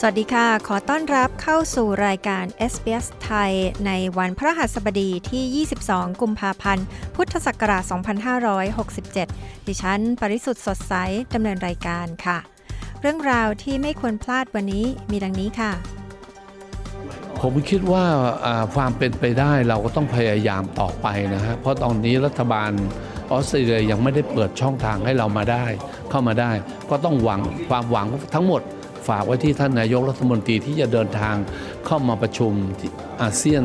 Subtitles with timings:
[0.00, 3.52] สวัสดีค่ะ ขอต้อนรับเข้าสู่รายการ SBS ไทย
[3.86, 7.82] ในวันพระหัสบดีที่ 22 กุมภาพันธ์ พุทธศักราช
[9.14, 10.94] 2567 ดิฉัน ปริสุทธ์สดใส
[11.34, 12.38] ดำเนินรายการค่ะ
[13.00, 15.72] เรื่องราวที่ไม่ควรพลาดวันนี้มีดังนี้ค่ะ
[17.40, 18.04] ผมคิดว่า
[18.44, 22.70] อ่าความเป็นไปได้เราก็ต้องพยายามต่อไปนะฮะ เพราะตอนนี้รัฐบาล
[23.32, 25.66] ออสเตรเลียยังไม่ได้เปิดช่องทางให้เรามาได้
[26.10, 26.52] เข้ามาได้
[26.90, 28.06] ก็ต้องหวังความหวัง
[28.36, 28.62] ทั้งหมด
[29.08, 31.36] ฝากไว้ที่ท่านนายกรัฐมนตรีที่จะเดินทาง
[31.86, 33.64] เข้ามาประชุมที่อาเซียน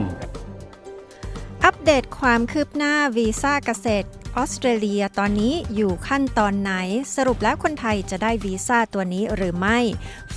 [1.66, 6.74] อัปเดตความคืบหน้าวีซ่าเกษตรออสเตรเลียตอนนี้อยู่ขั้นตอนไหน
[7.16, 9.80] สรุปแล้วคนไทยจะได้วีซ่าตัวนี้หรือไม่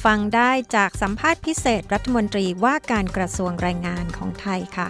[0.05, 4.89] ฟังได้จากสัมภาษณ์พิเศษรัฐมนตรีว่าการกระทรวงแรงงานของไทยค่ะ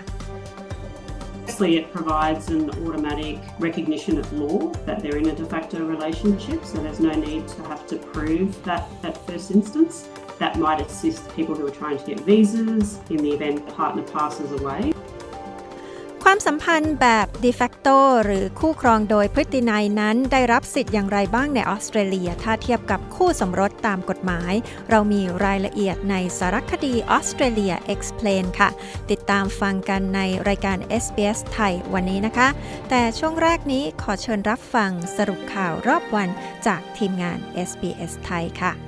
[1.46, 6.64] Firstly, it provides an automatic recognition of law that they're in a de facto relationship,
[6.64, 10.08] so there's no need to have to prove that at first instance.
[10.40, 14.02] That might assist people who are trying to get visas in the event the partner
[14.02, 14.92] passes away.
[16.28, 24.52] ความสัมพันธ์แบบ de facto หรือคู่ครองโดยพฤตินัยนั้นได้รับสิทธิ์อย่างไรบ้างในออสเตรเลีย ถ้าเทียบกับคู่สมรสตามกฎหมาย
[24.90, 28.70] เรามีรายละเอียดในสารคดี Australia Explain ค่ะ
[29.10, 32.48] ติดตามฟังกันในรายการ SBS ไทยวันนี้นะคะ
[32.90, 36.28] แต่ช่วงแรกนี้ขอเชิญรับฟังสรุปข่าวรอบวัน
[36.66, 38.85] จากทีมงาน SBS ไทยค่ะ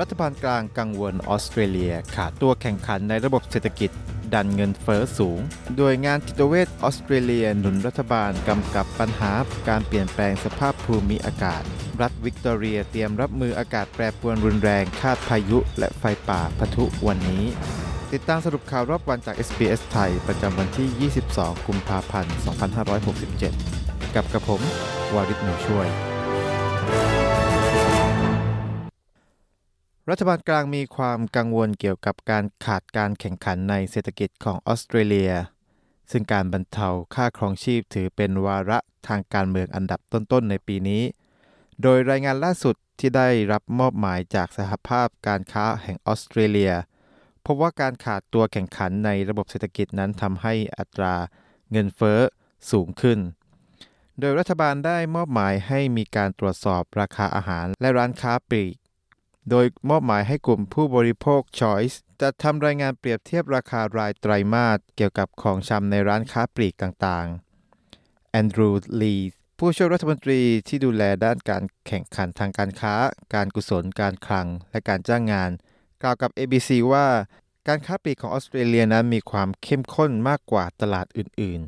[0.00, 3.90] รัฐบาลกลางกังวลออสเตรเลียขาดตัวแข่งขันในระบบเศรษฐกิจ
[4.34, 5.40] ดันเงินเฟอ้อสูง
[5.76, 9.32] โดยงานจิตเวชออสเตรเลียหนุนรัฐบาลกำกับปัญหา
[9.68, 11.62] การเปลี่ยนแปลงสภาพภูมิอากาศ
[12.00, 17.44] รัฐวิกตอเรียเตรียมรับมืออากาศแปรปรวนรุนแรงคาดพายุและไฟป่าปะทุวันนี้
[18.12, 22.34] ติดตามสรุปข่าวรอบวันจาก SBS ไทย ประจำวันที่ 22 กุมภาพันธ์
[23.64, 24.62] 2567 กับกระผม
[25.14, 25.88] วาริศหนูช่วย
[30.10, 35.32] รัฐบาลกลางมีความกังวลเกี่ยวกับการขาดการแข่งขันในเศรษฐกิจของออสเตรเลีย
[36.10, 38.78] ซึ่งการบรรเทาค่าครองชีพถือเป็นวาระ
[39.08, 41.02] ทางการเมืองอันดับต้นๆในปีนี้
[41.82, 46.72] โดยรายงานล่าสุดที่ได้รับมอบหมายจากสหภาพการค้าแห่งออสเตรเลีย
[47.46, 51.14] พบว่าการขาดตัวแข่งขันในระบบเศรษฐกิจนั้นทำให้อัตรา
[51.70, 52.20] เงินเฟ้อ
[52.70, 53.18] สูงขึ้น
[54.20, 58.76] โดยรัฐบาลได้มอบหมายให้มีการตรวจสอบราคาอาหารและร้านค้าปลีก
[59.50, 69.16] โดยมอบหมายให้กลุ่มผู้บริโภค Choice จะทำรายงานเปรียบเทียบราคารายไตรมาสเกี่ยวกับของชำในร้านค้าปลีกต่างๆแอนดรูว์ลี
[69.58, 72.94] ผู้ช่วยรัฐมนตรีที่ดูแลด้านการแข่งขันทางการค้า
[73.34, 75.50] การกุศล การคลัง และการจ้างงาน
[76.02, 77.06] กล่าวกับ ABC ว่า
[77.68, 81.60] การค้าปลีกของออสเตรเลียนั้นมีความเข้มข้นมากกว่าตลาดอื่น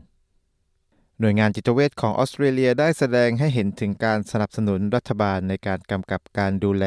[0.56, 6.84] ๆ หน่วยงานจิตเวชของออสเตรเลียได้แสดงให้เห็นถึงการสนับสนุนรัฐบาลในการกำกับการดูแล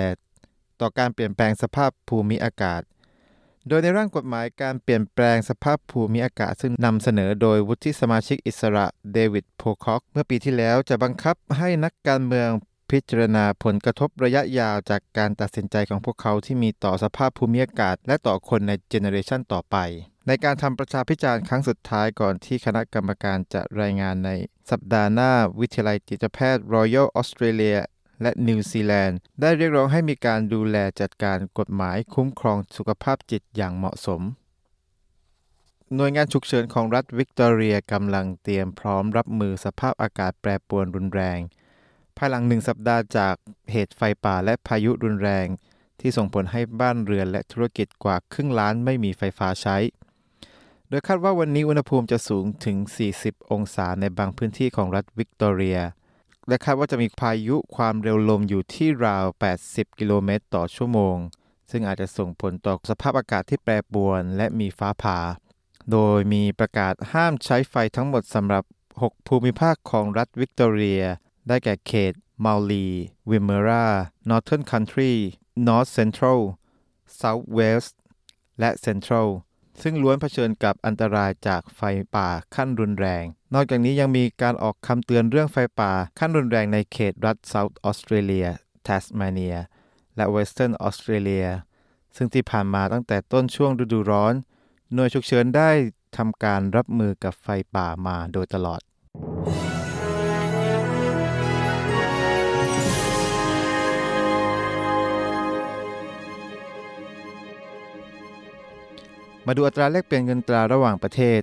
[0.81, 2.81] ต่อการเปลี่ยนแปลงสภาพภูมิอากาศ
[3.67, 12.49] โดยในร่างกฎหมายการเปลี่ยนแปลงสภาพภูมิอากาศ ซึ่งนำเสนอโดยวุฒิสมาชิกอิสระเดวิดโพคอกเมื่อปีที่แล้วจะบังคับให้นักการเมือง
[12.91, 19.77] พิจารณาผลกระทบระยะยาวจากการตัดสินใจของพวกเขาที่มีต่อสภาพภูมิอากาศ และต่อคนในเจเนอเรชันต่อไป
[20.27, 24.31] ในการทำประชาพิจารณ์ครั้งสุดท้ายก่อนที่คณะกรรมการจะรายงานใน
[24.71, 27.79] สัปดาห์หน้าวิทยาลัยจิตแพทย์ Royal Australia
[28.21, 34.21] และนิวซีแลนด์ ได้เรียกร้องให้มีการดูแลจัดการกฎหมายคุ้มครองสุขภาพจิตอย่างเหมาะสม
[35.95, 41.39] หน่วยงานฉุกเฉินของรัฐวิกตอเรียกำลังเตรียมพร้อมรับมือสภาพอากาศแปรปรวนรุนแรง
[42.17, 43.35] ภายหลังหนึ่งสัปดาห์จาก
[43.71, 45.47] เหตุไฟป่าและพายุรุนแรง
[45.99, 49.77] ที่ส่งผลให้บ้านเรือนและธุรกิจกว่าครึ่งล้านไม่มีไฟฟ้าใช้
[50.89, 52.77] โดยคาดว่าวันนี้อุณหภูมิจะสูงถึง
[53.15, 55.79] 40 องศาในบางพื้นที่ของรัฐวิกตอเรีย
[56.47, 59.25] และคาดว่าจะมีพายุความเร็วลมอยู่ที่ราว
[59.61, 61.17] 80 กิโลเมตรต่อชั่วโมง
[61.71, 65.17] ซึ่งอาจจะส่งผลต่อสภาพอากาศที่แปรปรวนและมีฟ้าผ่า
[65.91, 68.63] โดยมีประกาศห้ามใช้ไฟทั้งหมดสำหรับ
[68.99, 71.03] 6 ภูมิภาคของรัฐวิกตอเรีย
[71.47, 72.13] ได้แก่เขต
[72.45, 72.87] มัลลี
[73.29, 73.87] วิมเมรา
[74.29, 75.11] นอร์เทิร์นคันทรี
[75.67, 76.39] นอร์ทเซ็นทรัล
[77.15, 77.99] เซาท์เวสต์
[78.59, 79.27] และเซ็นทรัล
[79.81, 81.81] ซึ่งล้วนเผชิญกับอันตรายจากไฟ
[82.15, 83.23] ป่าขั้นรุนแรง
[83.53, 88.47] นอกจากนี้ยังมีการออกคำเตือนเรื่องไฟป่าขั้นรุนแรงในเขตรัฐเซาท์ออสเตรเลีย
[88.83, 89.57] แทสมาเนีย
[90.15, 91.47] และเวสเทิร์นออสเตรเลีย
[92.15, 94.33] ซึ่งที่ผ่านมาตั้งแต่ต้นช่วงฤดูร้อน
[94.93, 95.69] หน่วยฉุกเฉินได้
[96.17, 98.81] ทำการรับมือกับไฟป่ามาโดยตลอด
[109.47, 111.41] มาดูอัตราแลกเปลี่ยนเงินตราระหว่างประเทศ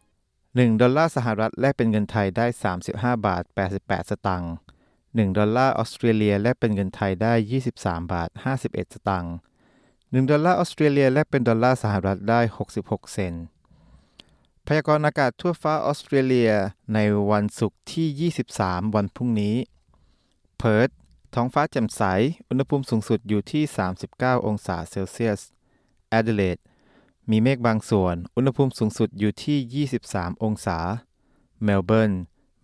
[0.00, 2.46] 1 ดอลลาร์สหรัฐแลกเป็นเงินไทยได้
[2.82, 3.42] 35 บาท
[3.76, 4.52] 88 สตางค์
[4.94, 7.32] 1 ดอลลาร์ออสเตรเลียแลกเป็นเงินไทยได้
[7.72, 8.28] 23 บาท
[8.62, 9.34] 51 สตางค์
[9.80, 12.40] 1 ดอลลาร์ออสเตรเลียแลกเป็นดอลลาร์สหรัฐได้
[12.76, 13.44] 66 เซนต์
[14.66, 16.52] พยากรณ์อากาศทั่วฟ้าออสเตรเลีย
[16.94, 16.98] ใน
[17.30, 19.56] วันศุกร์ที่ 23 วันพรุ่งนี้
[20.58, 20.88] เพิร์ธ
[21.34, 22.02] ท้องฟ้าแจ่มใส
[22.48, 23.62] อุณหภูมิสูงสุดอยู่ที่
[24.06, 25.40] 39 องศาเซลเซียส
[26.10, 26.58] แอดเดเลด
[27.30, 30.78] มีเมฆบางส่วน อุณหภูมิสูงสุดอยู่ที่ 23 องศา
[31.62, 32.12] เมลเบิร์น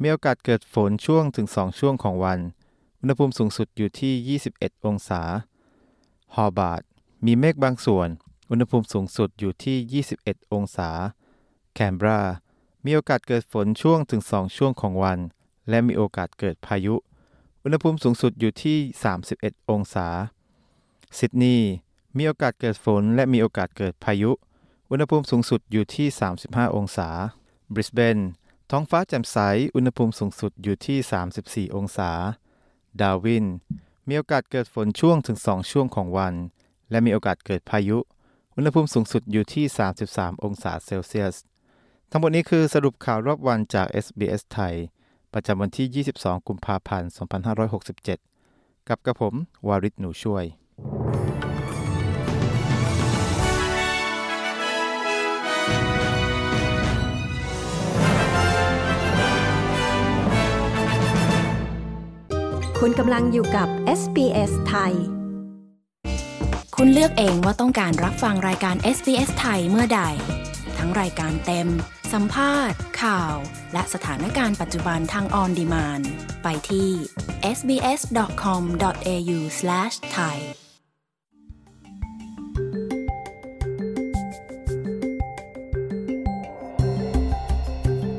[0.00, 2.40] มีโอกาสเกิดฝนช่วงถึง 2 ช่วงของวัน
[3.00, 5.22] อุณหภูมิสูงสุดอยู่ที่ 21 องศา
[6.34, 6.82] ฮอบาร์ต
[7.26, 8.08] มีเมฆบางส่วน
[8.50, 10.90] อุณหภูมิสูงสุดอยู่ที่ 21 องศา
[11.74, 12.20] แคนเบรา
[12.84, 15.18] มีโอกาสเกิดฝนช่วงถึง 2 ช่วงของวัน
[15.68, 16.94] และมีโอกาสเกิดพายุ
[17.62, 18.78] อุณหภูมิสูงสุดอยู่ที่
[19.24, 20.06] 31 องศา
[21.18, 21.70] ซิดนีย์
[22.16, 24.30] มีโอกาสเกิดฝนและมีโอกาสเกิดพายุ
[24.90, 26.06] อุณหภูมิสูงสุดอยู่ที่
[26.42, 27.08] 35 องศา
[27.72, 28.18] บริสเบน
[28.70, 29.38] ท้องฟ้าแจ่มใส
[29.74, 32.10] อุณหภูมิสูงสุดอยู่ที่ 34 องศา
[33.00, 33.46] ดาวิน
[34.08, 36.34] มีโอกาสเกิดฝนช่วงถึง 2 ช่วงของวัน
[36.90, 37.98] และมีโอกาสเกิดพายุ
[38.56, 39.64] อุณหภูมิสูงสุดอยู่ที่
[40.04, 41.36] 33 องศาเซลเซียส
[42.10, 44.74] ทั้งหมดนี้คือสรุปข่าวรอบวันจาก SBS ไทย
[45.32, 47.10] ประจำวันที่ 22 กุมภาพันธ์
[48.14, 49.34] 2567 กับกระผม
[49.68, 50.44] วาริศหนูช่วย
[62.82, 63.68] คุณกำลังอยู่กับ
[64.00, 64.92] SBS ไทย
[66.76, 70.00] คุณเลือกเองว่าต้องการรับฟังรายการ SBS ไทยเมื่อใด
[70.78, 71.68] ทั้งรายการเต็ม
[72.12, 73.34] สัมภาษณ์ ข่าว
[73.72, 76.00] และสถานการณ์ปัจจุบันทางออนดีมาน
[76.42, 76.90] ไปที่
[77.56, 80.36] sbs.com.au/thai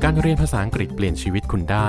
[0.02, 1.88] การเรียนภาษาอังกฤษเปลี่ยนชีวิตคุณได้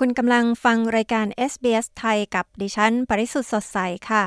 [0.00, 3.78] คุณกำลังฟังรายการ SBS ไทยกับดิฉัน ปริสุทธ์สดใส
[4.10, 4.24] ค่ะ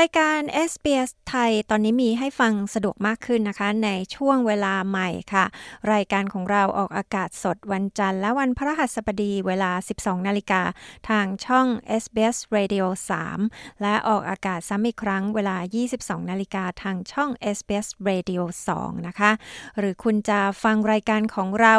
[0.00, 0.40] รายการ
[0.70, 5.44] SBS ไทยตอนนี้มีให้ฟังสะดวกมากขึ้นนะคะ ในช่วงเวลาใหม่ค่ะ
[5.92, 10.62] รายการของเราออกอากาศสดวันจันทร์และวันพฤหัสบดีเวลา 12 นาฬิกา
[11.08, 11.66] ทางช่อง
[12.02, 12.84] SBS Radio
[13.32, 15.56] 3 และออกอากาศซ้ำอีกครั้งเวลา
[15.94, 18.42] 22 นาฬิกาทางช่อง SBS Radio
[18.76, 19.30] 2 นะคะ
[19.78, 21.74] หรือคุณจะฟังรายการของเรา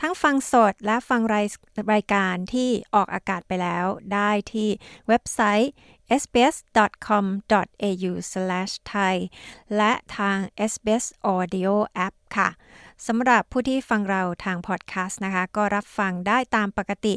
[0.00, 1.46] ทั้งฟังสดและฟังราย
[1.92, 4.68] รายการที่ออกอากาศไปแล้ว ได้ที่
[5.08, 5.72] เว็บไซต์
[6.22, 9.14] sbs.com.au/thai
[9.76, 10.38] และทาง
[10.72, 11.68] SBS Audio
[12.06, 12.48] App ค่ะ
[13.06, 17.14] สำหรับผู้ที่ฟังเราทางพอดแคสต์นะคะ ก็รับฟังได้ตามปกติ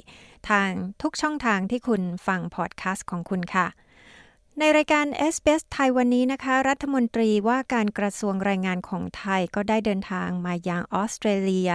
[0.50, 0.70] ทาง
[1.02, 3.68] ทุกช่องทางที่คุณฟังพอดแคสต์ของคุณค่ะ
[4.64, 11.72] ในรายการ s อ s ไทยวันนี้นะคะ รัฐมนตรีว่าการกระทรวงแรงงานของไทยก็ได้เดินทางมายังออสเตรเลีย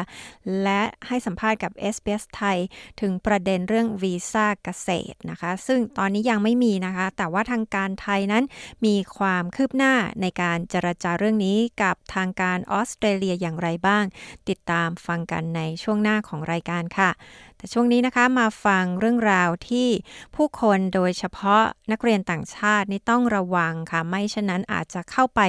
[0.63, 2.59] และให้สัมภาษณ์กับ s อ s ไทย
[3.01, 8.45] ถึงประเด็นเรื่องวีซ่าเกษตรนะคะ ซึ่งตอนนี้ยังไม่มีนะคะ แต่ว่าทางการไทยนั้น
[8.87, 14.05] มีความคืบหน้าในการเจรจาเรื่องนี้กับทางการออสเตรเลียอย่างไรบ้าง
[14.49, 17.11] ติดตามฟังกันในช่วงหน้าของรายการค่ะ
[17.57, 19.89] แต่ช่วงนี้นะคะมาฟังเรื่องราวที่
[20.37, 25.41] ผู้คนโดยเฉพาะนักเรียนต่างชาตินี่ต้องระวังค่ะ ไม่เช่นนั้นอาจจะเข้าไป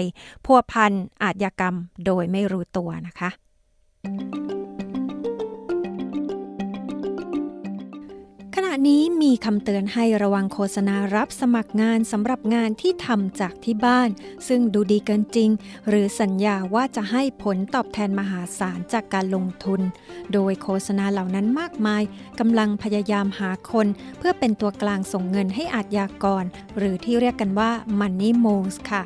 [0.45, 0.91] พัวพัน
[1.23, 3.29] อาชญากรรมโดยไม่รู้ตัวนะคะ
[8.67, 14.09] ณะนี้มีคำเตือนให้ระวังโฆษณารับสมัครงานสำหรับงานที่ทำจากที่บ้าน
[14.47, 15.49] ซึ่งดูดีเกินจริง
[15.89, 19.81] หรือสัญญาว่าจะให้ผลตอบแทนมหาศาลจากการลงทุน
[20.33, 22.03] โดยโฆษณาเหล่านั้นมากมาย
[22.39, 26.43] กำลังพยายามหาคน เพื่อเป็นตัวกลางส่งเงินให้อาชญากร
[26.77, 29.03] หรือที่เรียกกันว่า Money Moves ค่ะ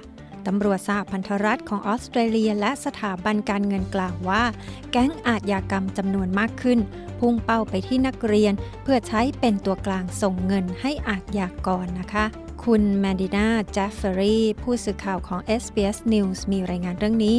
[0.47, 4.43] ตำรวจสหพันธรัฐของออสเตรเลียและสถาบันการเงินกล่าวว่า
[4.91, 6.79] แก๊งอาชญากรรมจำนวนมากขึ้น
[7.19, 12.25] พุ่งเป้าไปที่นักเรียน เพื่อใช้เป็นตัวกลางส่งเงินให้อาชญากรนะคะ
[12.63, 17.37] คุณแมดินาเจฟเฟอรีผู้สื่อข่าวของ SBS News มีรายงานเรื่องนี้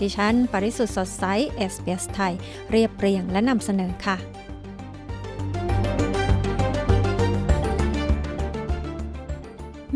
[0.00, 1.24] ดิฉัน ปริสุทธ์สดใส
[1.70, 2.34] SBS ไทย
[2.70, 4.16] เรียบเรียงและนำเสนอค่ะ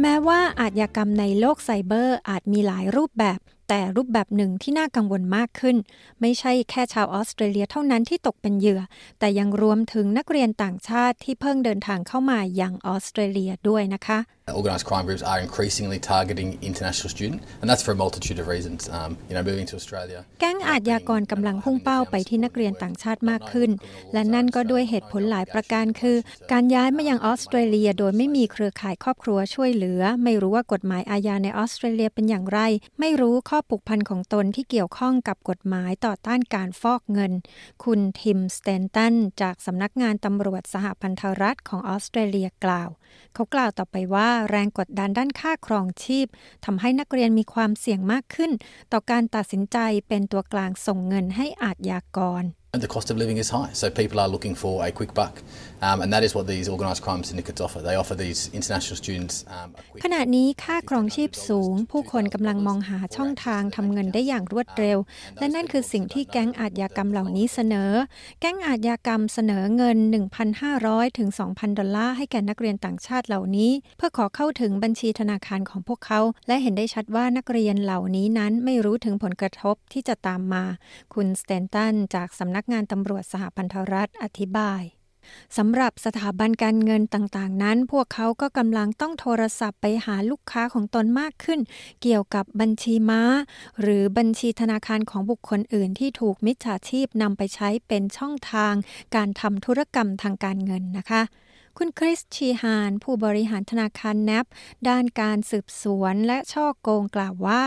[0.01, 3.39] แม้ว่าอาชญากรรมในโลกไซเบอร์อาจมีหลายรูปแบบ
[3.69, 5.77] แต่รูปแบบหนึ่งที่น่ากังวลมากขึ้น
[6.21, 8.81] ไม่ใช่แค่ชาวออสเตรเลียเท่านั้นที่ตกเป็นเหยื่อ
[9.19, 14.19] แต่ยังรวมถึงนักเรียนต่างชาติที่เพิ่งเดินทางเข้ามาอย่างออสเตรเลียด้วยนะคะ
[14.55, 18.89] Organised crime groups are increasingly targeting international students, and that's for a multitude of reasons.
[18.89, 20.21] Um, you know, moving to Australia.
[20.41, 23.71] แก๊งอาชญากรกำลังพุ่งเป้าไปที่นักเรียนต่างชาติมากขึ้น
[24.13, 26.17] และนั่นก็ด้วยเหตุผลหลายประการคือ
[26.53, 32.61] การย้ายมายังออสเตรเลีย โดยไม่มีเครือข่ายครอบครัวช่วยเหลือ ไม่รู้ว่ากฎหมายอาญาในออสเตรเลียเป็นอย่างไร
[33.01, 37.33] ไม่รู้ข้อผูกพันของตนที่เกี่ยวข้องกับกฎหมายต่อต้านการฟอกเงิน
[37.85, 42.91] คุณทิมสเตนตันจากสำนักงานตำรวจสหพันธรัฐของออสเตรเลียกล่าว
[43.35, 46.27] เขากล่าวต่อไปว่าแรงกดดันด้านค่าครองชีพ
[46.65, 48.53] ทำให้นักเรียนมีความเสี่ยงมากขึ้น
[48.93, 49.79] ต่อการตัดสินใจ
[50.09, 52.45] เป็นตัวกลางส่งเงินให้อาจยากร
[52.81, 53.73] the cost of living is high.
[53.73, 55.35] So people are looking for a quick buck,
[55.87, 57.81] um, and that is what these organised crime syndicates offer.
[57.81, 60.01] They offer these international students um, a quick.
[60.05, 64.99] ขณะนี้ค่าครองชีพสูง ผู้คนกำลังมองหาช่องทางทำเงินได้อย่างรวดเร็ว
[65.39, 67.93] และนั่นคือสิ่งที่แก๊งอาชญากรรมเหล่านี้เสนอ
[68.41, 69.99] แก๊งอาชญากรรมเสนอเงิน
[70.59, 80.65] 1,500 ถึง 2,000 ดอลลาร์ให้แก่นักเรียนต่างชาติเหล่านี้ เพื่อขอเข้าถึงบัญชีธนาคารของพวกเขา และเห็นได้ชัดว่านักเรียนเหล่านี้นั้นไม่รู้ถึงผลกระทบที่จะตามมา
[81.15, 84.83] คุณสเตนตันจากสำนักงานตำรวจสหพันธรัฐอธิบาย
[85.57, 91.61] สำหรับสถาบันการเงินต่างๆ นั้น พวกเขาก็กำลังต้องโทรศัพท์ไปหาลูกค้าของตนมากขึ้น
[92.03, 93.23] เกี่ยวกับบัญชีม้า
[93.81, 98.75] หรือบัญชีธนาคารของบุคคลอื่นที่ถูกมิจฉาชีพนำไปใช้เป็นช่องทาง
[99.17, 101.23] การทำธุรกรรมทางการเงินนะคะ
[101.81, 104.47] คุณคริสชีฮาน ผู้บริหารธนาคารแนบ
[104.89, 107.63] ด้านการสืบสวนและช่อโกงกล่าวว่า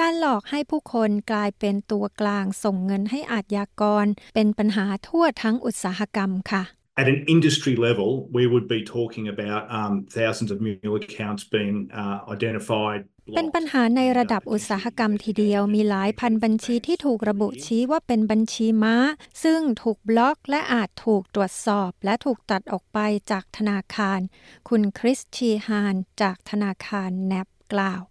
[0.00, 6.62] การหลอกให้ผู้คนกลายเป็นตัวกลางส่งเงินให้อาชญากร เป็นปัญหาทั่วทั้งอุตสาหกรรมค่ะ
[7.02, 11.76] At an industry level, we would be talking about um, thousands of mule accounts being
[12.02, 13.00] uh, identified
[13.34, 18.96] เป็นปัญหาในระดับอุตสาหกรรมทีเดียวมีหลายพันบัญชีที่ถูกระบุชี้ว่าเป็นบัญชีม้า
[19.44, 22.98] ซึ่งถูกบล็อกและอาจถูกตรวจสอบ และถูกตัดออกไป
[23.30, 24.20] จากธนาคาร
[24.68, 28.02] คุณคริสชีฮานจากธนาคารแนบกล่าว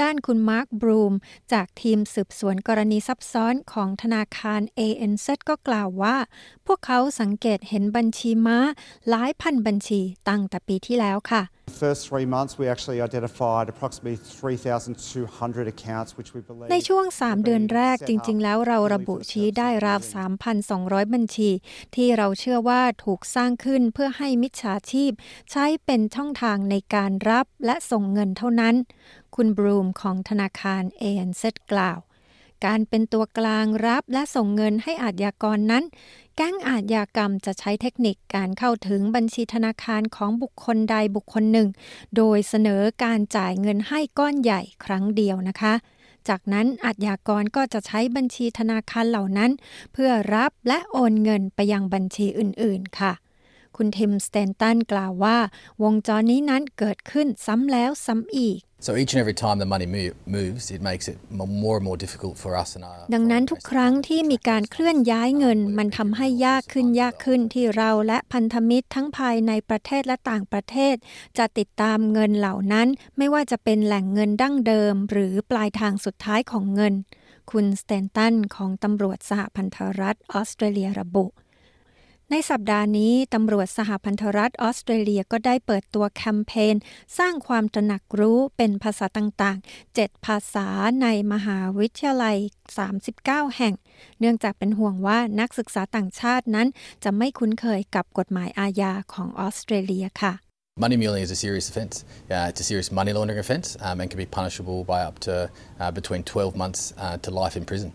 [0.00, 1.14] ด้านคุณมาร์คบรูม
[1.52, 6.16] จากทีมสืบสวนกรณีซับซ้อนของธนาคาร ANZ ก็กล่าวว่า
[6.66, 8.58] พวกเขาสังเกตเห็นบัญชีม้า
[9.08, 16.70] หลายพันบัญชีตั้งแต่ปีที่แล้วค่ะ first three months, we actually identified approximately 3,200 accounts, which we believe.
[16.72, 20.00] ในช่วง 3 เดือนแรกจริง ๆ แล้วเราระบุชี้ได้ราว
[20.56, 21.50] 3,200 บัญชี
[21.96, 25.12] ที่เราเชื่อว่าถูกสร้างขึ้นเพื่อให้มิจฉาชีพ
[25.50, 28.74] ใช้เป็นช่องทางในการรับและส่งเงินเท่านั้น
[29.34, 31.98] คุณบรูมของธนาคาร ANZ กล่าว
[32.66, 35.84] การเป็นตัวกลางรับและส่งเงินให้อาชญากรนั้น
[36.36, 41.68] แก๊งอาชญากรรมจะใช้เทคนิคการเข้าถึงบัญชีธนาคารของบุคคลใดบุคคลหนึ่ง
[42.16, 45.74] โดยเสนอการจ่ายเงินให้ก้อนใหญ่ครั้งเดียวนะคะ
[46.28, 49.50] จากนั้นอาชญากรก็จะใช้บัญชีธนาคารเหล่านั้น
[49.92, 53.12] เพื่อรับและโอนเงินไปยังบัญชีอื่น ๆ ค่ะ
[53.76, 55.38] คุณทิมสเตนตันกล่าวว่า
[55.82, 59.84] วงจรนี้นั้นเกิดขึ้นซ้ำแล้วซ้ำอีก So each and every time the money
[60.36, 63.00] moves, it makes it more and more difficult for us and our.
[63.14, 70.94] ดังนั้นทุกครั้งที่มีการเคลื่อนย้ายเงิน มันทำให้ยากขึ้นยากขึ้นที่เราและพันธมิตรทั้งภายในประเทศและต่างประเทศ
[71.38, 76.94] จะติดตามเงินเหล่านั้น ไม่ว่าจะเป็นแหล่งเงินดั้งเดิม หรือปลายทางสุดท้ายของเงิน
[77.50, 81.26] คุณสเตนตันของตำรวจสหพันธรัฐออสเตรเลียระบุ
[82.32, 86.74] ในสัปดาห์นี้ ตำรวจสหพันธรัฐออสเตรเลียก็ได้เปิดตัวแคมเปญ
[87.18, 90.66] สร้างความตระหนักรู้เป็นภาษาต่างๆ 7 ภาษา
[91.02, 92.36] ในมหาวิทยาลัย
[92.96, 93.74] 39 แห่ง
[94.20, 96.68] เนื่องจากเป็นห่วงว่านักศึกษาต่างชาตินั้น
[97.04, 100.34] จะไม่คุ้นเคยกับกฎหมายอาญาของออสเตรเลียค่ะ
[100.84, 101.94] Money muling is a serious offence.
[102.30, 105.50] Uh, it's a serious money laundering offence um, and can be punishable by up to
[105.80, 107.90] uh, between 12 months uh, to life in prison.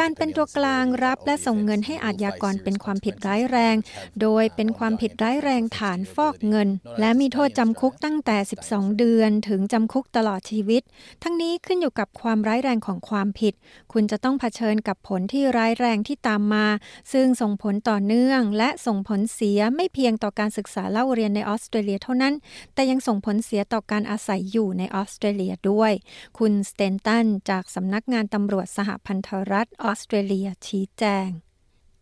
[0.00, 3.76] การเป็นตัวกลางรับและส่งเงินให้อาชญากรเป็นความผิดร้ายแรง
[4.20, 6.68] โดยเป็นความผิดร้ายแรงฐานฟอกเงิน
[7.00, 8.36] และมีโทษจำคุกตั้งแต่
[8.68, 10.82] 12 เดือน ถึงจำคุกตลอดชีวิต
[11.22, 13.54] ทั้งนี้ขึ้นอยู่กับความร้ายแรงของความผิด
[13.92, 16.66] คุณจะต้องเผชิญกับผลที่ร้ายแรงที่ตามมา
[17.12, 22.34] ซึ่งส่งผลต่อเนื่อง และส่งผลเสียไม่เพียงต่อการศึกษาเล่าเรียนในออสเตรเลียเท่านั้น
[22.74, 25.92] แต่ยังส่งผลเสียต่อการอาศัยอยู่ในออสเตรเลียด้วย
[26.38, 31.28] คุณสเตนตันจากสำนักงานตำรวจสหพันธรัฐออสเตรเลียชี้แจง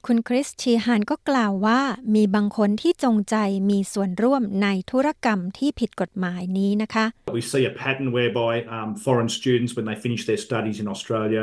[0.06, 1.80] คุณคริสชีฮานก็กล่าวว่า
[2.14, 3.36] มีบางคนที่จงใจ
[3.70, 7.04] มีส่วนร่วมในธุรกรรมที่ผิดกฎหมายนี้นะคะ
[7.38, 11.42] We see a pattern whereby um, foreign students, when they finish their studies in Australia,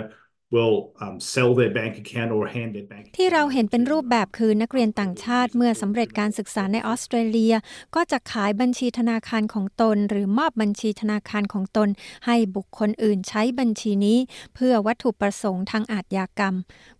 [3.17, 7.55] ที่เราเห็นเป็นรูปแบบคือนักเรียนต่างชาติเมื่อสำเร็จการศึกษาในออสเตรเลีย
[7.95, 11.89] ก็จะขายบัญชีธนาคารของตน หรือมอบบัญชีธนาคารของตน
[12.25, 14.17] ให้บุคคลอื่นใช้บัญชีนี้
[14.55, 16.55] เพื่อวัตถุประสงค์ทางอาทยากรรม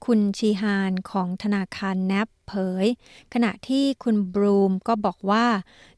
[0.05, 2.85] คุณชีฮานของธนาคารแนบเผย
[3.33, 5.45] ขณะที่คุณบรูมก็บอกว่า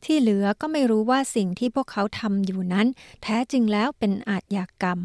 [0.05, 2.87] ที่เหลือก็ไม่รู้ว่าสิ่งที่พวกเขาทำอยู่นั้น
[3.23, 4.99] แท้จริงแล้วเป็นอาทยากรรม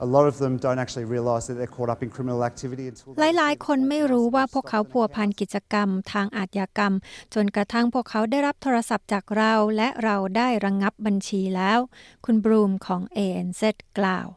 [0.00, 3.08] A lot of them don't actually realise that they're caught up in criminal activity until
[3.20, 6.94] หลายๆ คนไม่รู้ว่าพวกเขาพัวพันกิจกรรมทางอาชญากรรม
[7.34, 11.78] จนกระทั่งพวกเขาได้รับโทรศัพท์จากเรา และเราได้ระงงับบัญชีแล้ว
[12.24, 13.62] คุณบรูมของ ANZ
[13.98, 14.28] กล่าว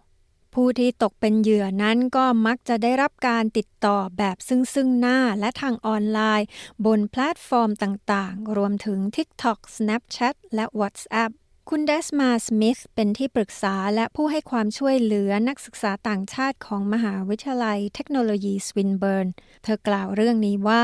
[0.53, 6.47] ผู้ที่ตกเป็นเหยื่อนั้นก็มักจะได้รับการติดต่อแบบซึ่งซึ่งหน้าและทางออนไลน์
[6.85, 11.31] บนแพลตฟอร์มต่างๆ รวมถึง TikTok Snapchat และ WhatsApp
[11.71, 19.27] คุณเดสมาสมิธเป็นที่ปรึกษาและผู้ให้ความช่วยเหลือนักศึกษาต่างชาติของมหาวิทยาลัยเทคโนโลยีสวินเบิร์น
[19.63, 20.83] เธอกล่าวเรื่องนี้ว่า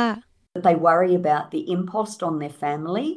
[0.67, 3.09] They worry about the impost on their family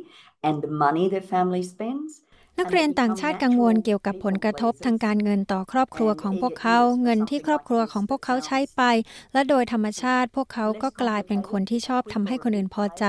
[0.47, 2.11] and the money their family spends.
[2.61, 8.83] นักเรียนต่างชาติกังวลเกี่ยวกับผลกระทบทางการเงินต่อครอบครัวของพวกเขา เงินที่ครอบครัวของพวกเขาใช้ไป
[9.33, 13.05] และโดยธรรมชาติพวกเขาก็กลายเป็นคนที่ชอบทำให้คนอื่นพอใจ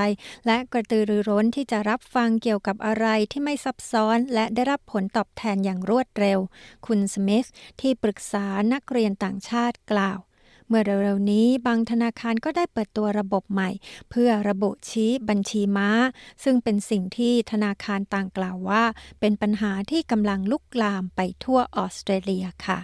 [0.46, 6.38] และกระตือรือร้นที่จะรับฟังเกี่ยวกับอะไรที่ไม่ซับซ้อน และได้รับผลตอบแทนอย่างรวดเร็ว
[6.86, 7.48] คุณสมิธ
[7.80, 10.18] ที่ปรึกษานักเรียนต่างชาติกล่าว
[10.68, 13.70] เมื่อเร็วๆนี้บางธนาคารก็ได้เปิดตัวระบบใหม่
[14.10, 15.90] เพื่อระบุชี้บัญชีม้า
[16.44, 18.82] ซึ่งเป็นสิ่งที่ธนาคารต่างกล่าวว่า
[19.20, 22.80] เป็นปัญหาที่กำลังลุกลามไปทั่วออสเตรเลียค่ะ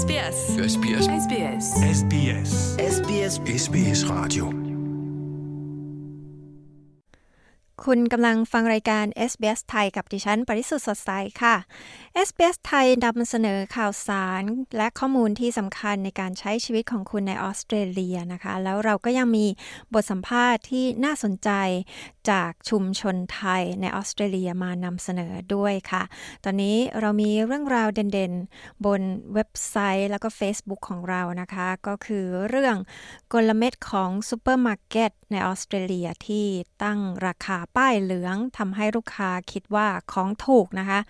[0.00, 0.38] SBS
[0.72, 1.66] SBS SBS
[1.98, 2.50] SBS
[2.94, 4.67] SBS SBS Radio
[7.86, 11.10] คุณกำลังฟังรายการ SBS ไทยกับดิฉัน ปริสุทธ์สดใส
[11.42, 11.56] ค่ะ
[12.28, 14.42] SBS ไทยนำเสนอข่าวสาร
[14.76, 19.46] และข้อมูลที่สำคัญในการใช้ชีวิตของคุณในออสเตรเลียนะคะ แล้วเราก็ยังมี
[19.94, 21.50] บทสัมภาษณ์ที่น่าสนใจ
[22.30, 26.02] จากชุมชนไทยในออสเตรเลียมานำเสนอด้วยค่ะ
[26.44, 29.02] ตอนนี้เรามีเรื่องราวเด่นๆ บน
[29.34, 32.76] เว็บไซต์แล้วก็ Facebook ของเรานะคะ ก็คือเรื่อง
[33.32, 36.44] กลเม็ดของซูเปอร์มาร์เก็ตในออสเตรเลียที่
[36.82, 41.00] ตั้งราคาป้ายเหลืองทำให้ลูกค้าคิดว่าของถูกนะคะ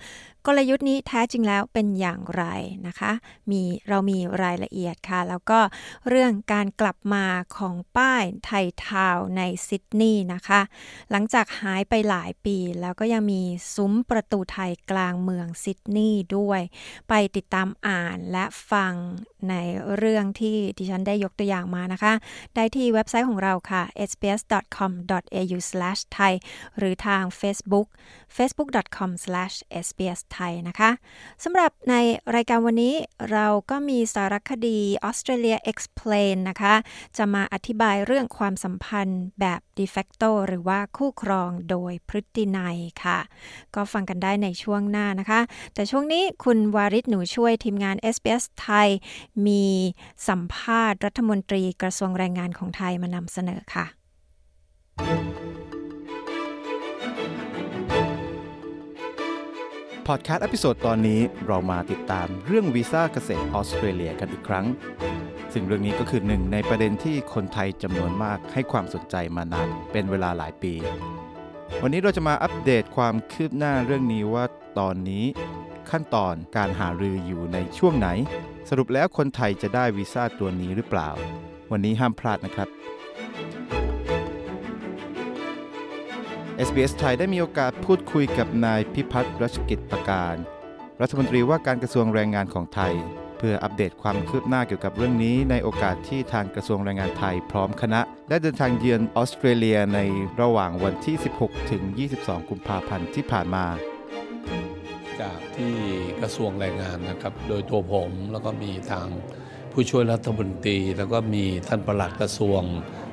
[0.47, 2.45] กลยุทธ์นี้แท้จริงแล้วเป็นอย่างไร
[2.87, 3.13] นะคะ
[3.51, 5.61] มีเรามีรายละเอียดค่ะ แล้วก็
[6.09, 10.61] เรื่องการกลับมาของป้าย Thai Town ในซิดนีย์นะคะ
[11.11, 13.43] หลังจากหายไปหลายปีแล้วก็ยังมี
[13.75, 16.61] ซุ้มประตูไทยกลางเมืองซิดนีย์ด้วย
[17.09, 18.93] ไปติดตามอ่านและฟัง
[19.51, 19.55] ใน
[19.97, 22.13] เรื่องที่ดิฉันได้ยกตัวอย่างมานะคะ
[22.55, 26.33] ได้ที่เว็บไซต์ของเราค่ะ sbs.com.au/thai
[26.79, 27.89] หรือทาง Facebook
[28.97, 29.11] com
[29.79, 30.91] espas facebook.com/sbsthai นะคะ
[31.45, 31.95] สำหรับใน
[32.35, 32.95] รายการวันนี้
[33.33, 36.75] เราก็มีสารคดี Australia Explain นะคะ
[37.17, 43.19] จะมาอธิบายเรื่องความสัมพันธ์แบบ de facto หรือว่าคู่ครองโดยพฤตินัยค่ะ
[43.75, 45.41] ก็ฟังกันได้ในช่วงหน้านะคะ
[45.75, 48.89] แต่ช่วงนี้คุณวาริศหนูช่วยทีมงาน SBS ไทย
[49.47, 49.65] มี
[50.29, 53.87] สัมภาษณ์รัฐมนตรีกระทรวงแรงงานของไทยมานำเสนอค่ะ
[60.13, 64.67] พอดแคสต์ episode ตอนนี้เรามาติดตามเรื่องวีซ่าเกษตรออสเตรเลียกันอีกครั้ง
[65.53, 70.75] ซึ่งเรื่องนี้ก็คือหนึ่งในประเด็นที่คนไทยจำนวนมากให้ความสนใจมานานเป็นเวลาหลายปี
[71.83, 74.45] วันนี้เราจะมาอัปเดตความคืบหน้าเรื่องนี้ว่า
[74.79, 75.25] ตอนนี้
[75.91, 78.09] ขั้นตอนการหารืออยู่ในช่วงไหน
[78.69, 81.11] สรุปแล้วคนไทยจะได้วีซ่าตัวนี้หรือเปล่า
[81.73, 82.69] วันนี้ห้ามพลาดนะครับ
[86.67, 90.35] SBS ไทยได้มีโอกาสพูดคุยกับนายพิพัฒน์รัชกิจประการ
[91.01, 92.95] รัฐมนตรีว่าการกระทรวงแรงงานของไทย
[93.39, 100.01] เพื่ออัปเดตความคืบหน้าเกี่ยวกับเรื่องนี้ ในโอกาสที่ทางกระทรวงแรงงานไทยพร้อมคณะได้เดินทางเยือนออสเตรเลียใน
[100.41, 101.83] ระหว่างวันที่ 16 ถึง
[102.17, 103.67] 22 กุมภาพันธ์ที่ผ่านมา
[105.21, 105.75] จากที่
[106.21, 109.07] กระทรวงแรงงานนะครับ โดยตัวผมแล้วก็มีทาง
[109.73, 112.63] ผู้ช่วยรัฐมนตรี แล้วก็มีท่านประหลัดกระทรวง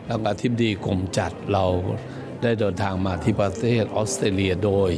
[0.08, 1.65] แล้วก็อธิบดีกรมจัดเรา
[2.45, 4.91] ได้เดินทางมาที่ประเทศออสเตรเลียโดย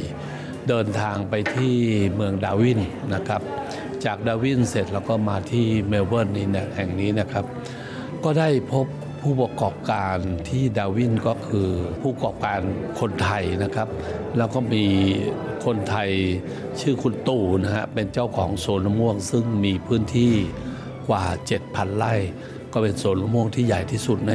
[0.68, 1.76] เดินทางไปที่
[2.14, 2.80] เมืองดาวิน
[3.14, 3.42] นะครับ
[4.04, 7.44] จากดาวินเสร็จแล้วก็มาที่เมลเบิร์นนี่นะแห่งนี้นะครับ
[8.24, 8.86] ก็ได้พบ
[9.20, 10.16] ผู้ประกอบการ
[10.48, 11.68] ที่ดาวินก็คือ
[12.00, 12.60] ผู้ประกอบการ
[13.00, 13.88] คนไทยนะครับ
[14.36, 14.84] แล้วก็มี
[15.64, 16.10] คนไทย
[16.80, 20.32] ชื่อคุณตู่นะฮะเป็นเจ้าของสวนมะม่วง ซึ่งมีพื้นที่
[21.08, 21.24] กว่า
[21.60, 22.14] 7,000 ไร่
[22.72, 24.34] ก็เป็นสวนมะม่วงที่ใหญ่ที่สุดใน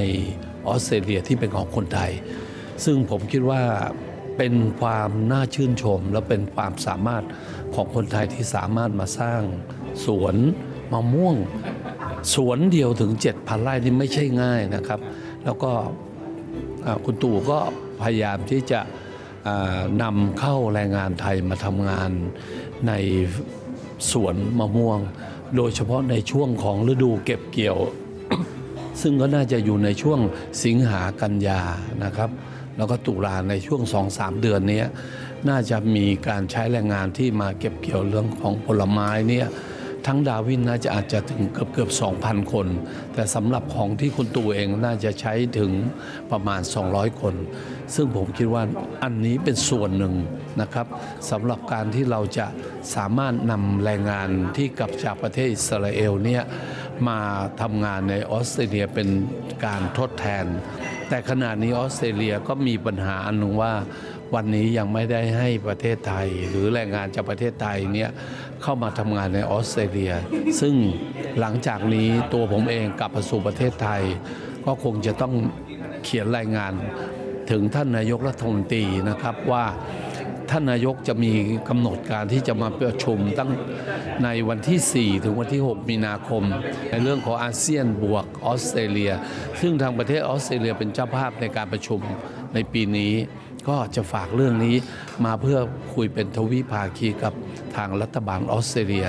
[0.67, 2.11] ออสเตรเลียที่เป็นของคนไทย
[2.85, 3.61] ซึ่งผมคิดว่า
[4.37, 7.23] เป็นความน่าชื่นชม และเป็นความสามารถ
[7.75, 9.41] ของคนไทยที่สามารถมาสร้าง
[10.05, 10.35] สวน
[10.93, 11.35] มะม่วง
[12.35, 14.99] สวนเดียวถึง 7,000ไร่นี่ไม่ใช่ง่ายนะครับ
[15.43, 15.71] แล้วก็
[17.05, 17.59] คุณตู่ก็
[18.01, 18.79] พยายามที่จะ
[20.03, 22.11] นำเข้าแรงงานไทยมาทำงาน
[22.87, 22.93] ใน
[24.11, 24.99] สวนมะม่วง
[25.55, 27.77] โดยเฉพาะในช่วงของฤดูเก็บเกี่ยว
[29.01, 30.19] ซึ่งก็น่าจะอยู่ในช่วง
[30.63, 31.61] สิงหากันยา
[32.03, 32.29] นะครับ
[32.77, 33.81] แล้วก็ตุลาในช่วง
[34.13, 34.83] 2-3 เดือนนี้
[35.49, 39.47] น่าจะมีการใช้แรงงานที่มาเก็บเกี่ยวเรื่องของผลไม้เนี่ย
[40.07, 41.89] ทั้งดาวินน่าจะอาจจะถึงเกือบเกือบ
[42.21, 42.67] 2,000 คน
[43.13, 45.71] แต่สำหรับของที่คุณตู่เองน่าจะใช้ถึง
[46.31, 47.35] ประมาณ 200 คน
[47.95, 48.63] ซึ่งผมคิดว่า
[49.03, 50.13] อันนี้เป็นส่วนหนึ่ง
[50.61, 50.87] นะครับ
[51.31, 52.47] สำหรับการที่เราจะ
[52.95, 56.43] สามารถนำแรงงานที่กลับจากประเทศอิสราเอลเนี่ย
[57.09, 57.19] มา
[57.61, 59.09] ทำงานในออสเตรเลียเป็น
[59.65, 60.45] การทดแทน
[61.09, 63.73] แต่ขณะนี้ออสเตรเลียก็มีปัญหาอันหนึ่งว่า
[64.35, 68.11] วันนี้ยังไม่ได้ให้ประเทศไทย หรือแรงงานจากประเทศไทยเนี่ย
[68.61, 70.13] เข้ามาทำงานในออสเตรเลีย
[70.59, 70.73] ซึ่ง
[71.39, 74.01] หลังจากนี้ตัวผมเองกลับมาสู่ประเทศไทย
[74.65, 75.33] ก็คงจะต้อง
[76.03, 76.73] เขียนรายงาน
[77.51, 79.65] ถึงท่านนายกรัฐมนตรีนะครับว่า
[80.49, 81.31] ท่านนายกจะมี
[81.69, 83.49] กำหนดการที่จะมาประชุมตั้ง
[84.23, 86.43] ในวันที่ 4 ถึงวันที่ 6 มีนาคม
[86.89, 89.11] ในเรื่องของอาเซียนบวกออสเตรเลีย
[89.61, 91.99] ซึ่งทางประเทศออสเตรเลียเป็นเจ้าภาพในการประชุม
[92.53, 93.13] ในปีนี้
[93.67, 94.75] ก็จะฝากเรื่องนี้
[95.25, 95.59] มาเพื่อ
[95.95, 97.33] คุยเป็นทวิภาคีกับ
[97.75, 99.07] ทางรัฐบาลออสเตรเลีย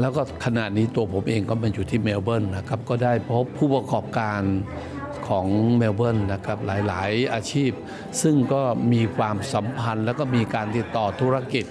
[0.00, 4.40] แล้วก็ขณะนี้ตัวผมเองก็มาอยู่ที่เมลเบิร์นนะครับ ก็ได้พบผู้ประกอบการ
[5.28, 7.72] ของเมลเบิร์นนะครับหลาย ๆ อาชีพ
[8.22, 8.62] ซึ่งก็
[8.92, 11.64] มีความสัมพันธ์ แล้วก็มีการติดต่อธุรกิจ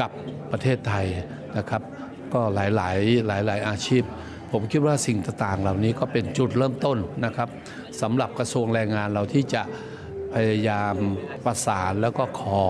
[0.00, 0.10] กับ
[0.50, 1.06] ประเทศไทย
[1.56, 1.82] นะครับ
[2.32, 4.02] ก็หลาย ๆ หลาย ๆ อาชีพ
[4.52, 7.48] ผมคิดว่าสิ่งต่าง ๆ เหล่านี้ก็เป็นจุดเริ่มต้นนะครับ
[8.00, 9.62] สำหรับกระทรวงแรงงานเราที่จะ
[10.34, 10.94] พยายาม
[11.44, 12.64] ประสานแล้วก็ขอ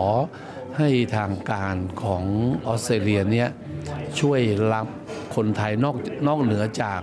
[0.79, 2.25] ให้ทางการของ
[2.67, 3.49] ออสเตรเลียเนี่ย
[4.21, 4.41] ช่วย
[4.73, 4.87] รับ
[5.37, 7.01] คนไทยนอกนอกเหนือจาก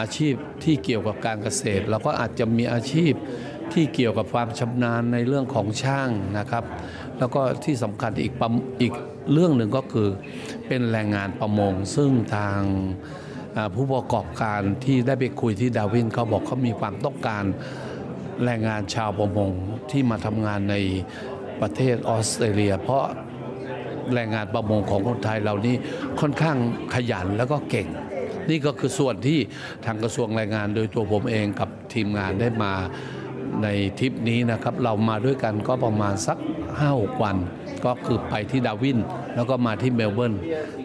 [0.00, 0.34] อาชีพ
[0.64, 3.12] ที่เกี่ยวกับการเกษตรแล้วก็อาจจะมีอาชีพ
[3.72, 6.64] ที่เกี่ยวกับความชำนาญในเรื่องของช่างนะครับ
[7.18, 8.32] แล้วก็ที่สำคัญอีก
[8.80, 8.92] อีก
[9.32, 10.08] เรื่องหนึ่งก็คือ
[10.66, 12.60] เป็นแรงงานประมง ซึ่งทาง
[13.74, 17.44] ผู้ประกอบการที่ได้ไปคุยที่ดาวินเขาบอกเขามีความต้องการ
[18.44, 19.50] แรงงานชาวประมง
[19.90, 20.76] ที่มาทำงานใน
[21.60, 23.04] ประเทศออสเตรเลีย เพราะ
[24.14, 25.76] แรงงานประมงของคนไทยเรานี่
[26.20, 26.56] ค่อนข้าง
[26.94, 27.88] ขยันแล้วก็เก่ง
[28.50, 29.38] นี่ก็คือส่วนที่
[29.84, 32.72] ทางกระทรวงแรงงานโดยตัวผมเองกับทีมงานได้มา
[33.62, 36.38] ในทริปนี้นะครับ เรามาด้วยกันก็ประมาณสัก
[36.80, 37.36] 5้าวัน
[37.84, 38.98] ก็คือไปที่ดาวิน
[39.34, 40.34] แล้วก็มาที่เมลเบิร์น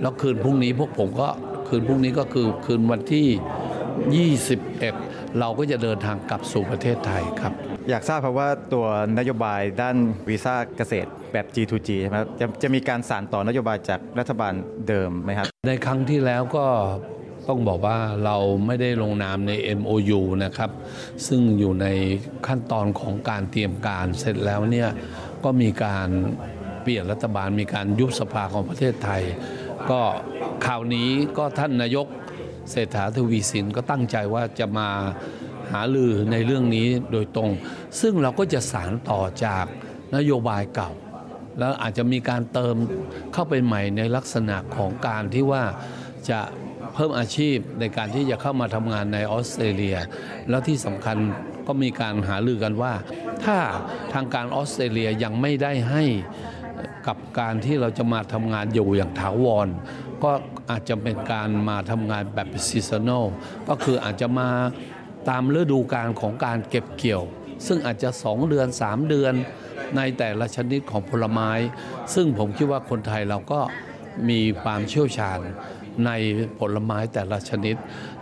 [0.01, 1.29] แล้วคืนพรุ่งนี้พวกผมก็
[1.67, 7.53] คืนพรุ่งนี้ก็คือคืนวันที่ 21 เราก็จะเดินทางกลับสู่ประเทศไทยครับ
[7.89, 8.86] อยากทราบครับว่าตัว
[9.17, 9.97] นโยบายด้าน
[10.29, 14.53] วีซ่าเกษตร แบบ G2G ใช่ไหมครับจะจะมีการสานต่อนโยบายจากรัฐบาล
[14.87, 16.65] เดิมไหมครับ ในครั้งที่แล้วก็
[17.47, 20.71] ต้องบอกว่าเราไม่ได้ลงนามใน MOU นะครับ
[21.27, 21.87] ซึ่งอยู่ใน
[22.47, 24.89] ขั้นตอนของการเตรียมการเสร็จแล้วเนี่ย
[25.43, 26.09] ก็มีการ
[26.83, 29.23] เปลี่ยนรัฐบาลมีการยุบสภาของประเทศไทย
[29.89, 30.01] ก็
[30.65, 32.07] คราวนี้ก็ท่านนายก
[32.71, 34.89] เศรษฐาทวีสินก็ตั้งใจว่าจะมา
[35.71, 37.51] หาลือในเรื่องนี้โดยตรง
[38.01, 39.65] ซึ่งเราก็จะสารต่อจาก
[40.15, 40.91] นโยบายเก่า
[41.60, 42.76] แล้วอาจจะมีการเติม
[43.34, 45.63] เข้าไปใหม่ในลักษณะของการที่ว่า
[46.30, 46.39] จะ
[46.93, 49.98] เพิ่มอาชีพในการที่จะเข้ามาทำงานในออสเตรเลีย
[50.50, 51.17] แล้วที่สำคัญ
[51.67, 52.93] ก็มีการหาลือกันว่า
[53.43, 53.58] ถ้า
[54.13, 56.04] ทางการออสเตรเลียยังไม่ได้ให้
[57.08, 59.67] กับการที่เราจะมาทำงานอยู่อย่างถาวร
[60.24, 60.32] ก็
[60.69, 63.25] อาจจะเป็นการมาทำงานแบบ seasonal
[63.69, 64.50] ก็คืออาจจะมา
[65.30, 67.24] ตามฤดูกาลของการเก็บเกี่ยว
[67.67, 69.34] ซึ่งอาจจะ 2 เดือน 3 เดือน
[69.97, 71.51] ในแต่ละชนิดของผลไม้
[72.13, 73.59] ซึ่งผมคิดว่าคนไทยเราก็
[74.29, 75.39] มีความเชี่ยวชาญ
[76.05, 76.11] ใน
[76.59, 77.75] ผลไม้แต่ละชนิด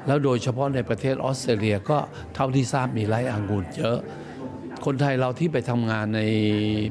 [0.08, 1.98] แล้วโดยเฉพาะในประเทศออสเตรเลียก็
[2.36, 4.00] เท่าที่ทราบมีไร่องุ่นเยอะ
[4.86, 6.22] คนไทยเราที่ไปทำงานใน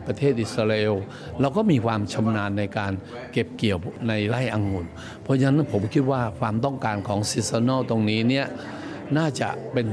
[0.07, 0.95] ประเทศอิสราเอล
[1.41, 2.93] เราก็มีความชำนาญในการ
[3.33, 4.87] เก็บเกี่ยวในไร่องุ่น
[5.23, 8.47] เพราะฉะนั้นผมคิดว่าความต้องการของซีซันอลตรงนี้เนี่ย
[9.19, 9.87] น่าจะเป็น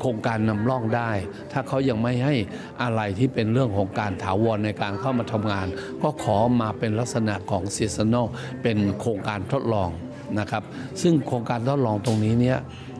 [0.00, 1.10] โครงการนำร่องได้
[1.52, 2.34] ถ้าเขายังไม่ให้
[2.82, 5.66] อะไรที่เป็นเรื่องของการถาวรในการเข้ามาทำงาน
[6.02, 8.26] ก็ขอมาเป็นลักษณะของซีซันอล
[8.62, 9.90] เป็นโครงการทดลอง
[10.38, 10.62] นะครับ
[11.02, 12.58] ซึ่งโครงการทดลองตรงนี้เนี่ย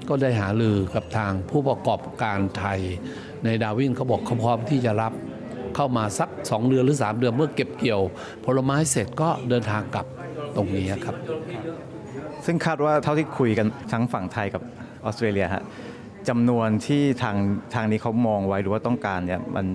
[0.09, 2.81] ก็ได้หาลือกับทางผู้ประกอบการไทย
[3.45, 5.13] ในดาวินเขาบอกเขาพร้อมที่จะรับ
[5.77, 8.03] เข้ามาสัก 2 เดือนหรือ 3 เดือนเมื่อเก็บเกี่ยว
[8.45, 10.07] ผลไม้เสร็จก็เดินทางกลับ
[10.57, 11.17] ตรงนี้ครับ
[12.45, 14.63] ซึ่งคาดว่าเท่าที่คุยกันทั้งฝั่งไทยกับ
[15.09, 15.65] ออสเตรเลียฮะ
[16.29, 17.37] จำนวนที่ทาง
[17.75, 19.67] ทางนี้เขามองไว้หรือว่าต้องการเนี่ยมัน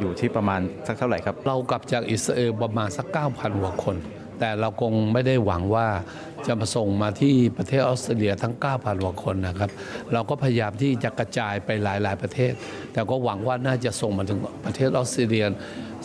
[0.00, 3.96] อยู่ที่ประมาณสักเท่าไหร่ครับ เรากลับจากอิสราเอลประมาณสัก 9,000กว่าคน
[4.38, 5.86] แต่เราคงไม่ได้หวังว่า
[6.46, 9.70] จะมาส่งมาที่ประเทศออสเตรเลียทั้ง 9,000กว่าคนนะครับ
[10.12, 12.52] เราก็พยายามที่จะกระจายไปหลาย ๆ ประเทศ
[12.92, 15.46] แต่ก็หวังว่าน่าจะส่งมาถึงประเทศออสเตรเลีย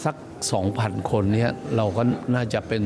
[0.06, 0.15] สัก
[0.63, 1.47] 2,000 คนเนี้
[1.78, 2.04] เราก็
[2.36, 2.84] น่าจะเป็น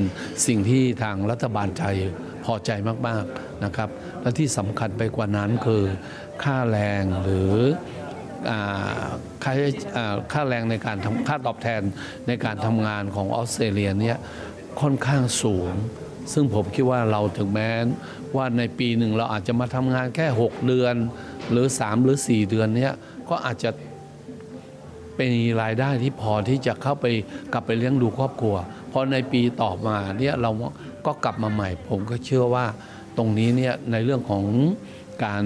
[0.48, 1.98] สิ่งที่ทางรัฐบาลไทย
[2.45, 2.71] พอใจ
[3.08, 3.89] มากๆนะครับ
[4.21, 5.84] และที่สำคัญไปกว่านั้นคือ
[6.43, 7.54] ค่าแรงหรือ
[9.43, 9.54] ค่า
[10.34, 11.82] ค่าแรงในการทำค่าตอบแทน
[12.27, 14.17] ในการทำงานของออสเตรเลียเนี่ย
[14.82, 15.71] ค่อนข้างสูง
[16.34, 17.71] ซึ่งผมคิดว่าเราถึงแม้
[18.36, 20.95] ว่าในปีหนึ่งเราอาจจะมาทำงานแค่ 6 เดือน
[21.51, 22.93] หรือ 3 หรือ 4 เดือนเนี้ย
[23.30, 23.71] ก็อาจจะ
[25.15, 27.06] เป็นรายได้ที่พอที่จะเข้าไป
[27.54, 28.56] กลับไปเลี้ยงดูครอบครัว
[28.91, 30.51] พอในปีต่อมาเนี่ยเรา
[31.06, 32.66] ก็กลับมาใหม่ ผมก็เชื่อว่า
[33.18, 34.46] ตรงนี้เนี่ยในเรื่องของ
[35.24, 35.44] การ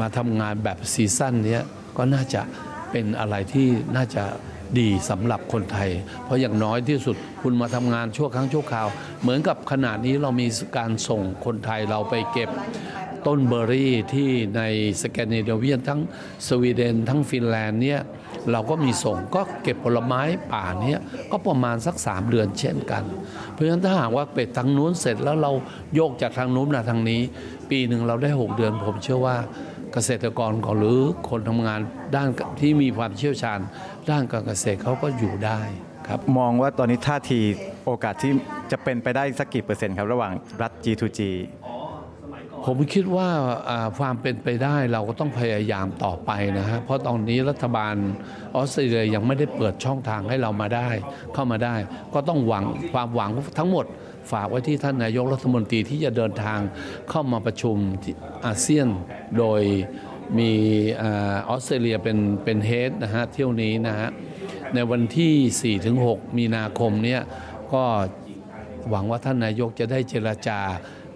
[0.00, 1.60] มาทำงานแบบซีซั่นนี้
[1.96, 2.42] ก็น่าจะ
[2.90, 4.24] เป็นอะไรที่น่าจะ
[4.78, 5.90] ดีสำหรับคนไทย
[6.24, 8.88] เพราะอย่างน้อยที่สุดคุณมาทำงานชั่วครั้งชั่วคราว
[9.22, 10.46] เหมือนกับขนาดนี้เรามี
[10.76, 12.50] การส่งคนไทยเราไปเก็บ
[13.26, 14.62] ต้นเบอร์รี่ที่ใน
[15.02, 16.00] สแกนดิเนเวียนทั้ง
[16.48, 18.00] สวีเดนทั้งฟินแลนด์เนี่ย
[18.52, 20.22] เราก็มีส่งก็เก็บผลไม้
[20.52, 20.96] ป่านี้
[21.30, 23.04] ก็ประมาณสัก 3 เดือนเช่นกัน
[23.52, 25.52] เพราะฉะนั้นถ้าหากว่าเป็ดทางนู้นเสร็จแล้วเรา
[25.94, 27.20] โยกจากทางนู้นมาทางนี้
[27.70, 29.36] ปีหนึ่งเราได้ 6 เดือน ผมเชื่อว่า
[29.92, 31.80] เกษตรกรก็หรือคนทำงาน
[32.14, 32.28] ด้าน
[32.60, 33.60] ที่มีความเชี่ยวชาญ
[34.10, 35.60] ด้านการเกษตรเขาก็อยู่ได้
[36.08, 37.40] ครับมองว่าตอนนี้ท่าที
[37.84, 38.32] โอกาสที่
[38.70, 41.20] จะเป็นไปได้สักกี่เปอร์เซ็นต์ครับ ระหว่างรัฐ G2G
[42.66, 43.28] ผมคิดว่า
[43.98, 47.94] ความเป็นไปได้เราก็ต้องพยายามต่อไปนะฮะเพราะตอนนี้รัฐบาล
[48.56, 50.88] ออสเตรเลียยังไม่ได้เปิดช่องทางให้เรามาได้
[51.34, 51.76] เข้ามาได้
[52.14, 53.84] ก็ต้องหวังความหวังทั้งหมด
[54.32, 56.58] ฝากไว้ที่ท่านนายกรัฐมนตรีที่จะเดินทาง
[57.10, 57.76] เข้ามาประชุม
[58.46, 58.88] อาเซียน
[59.38, 59.62] โดย
[60.38, 60.52] มี
[61.02, 61.08] อ
[61.50, 64.08] อสเตรเลียเป็นเป็นเฮดนะฮะเที่ยวนี้นะฮะ
[64.74, 67.20] ในวันที่ 4-6 มีนาคมเนี่ย
[67.72, 67.84] ก็
[68.90, 70.60] หวังว่าท่านนายกจะได้เจรจา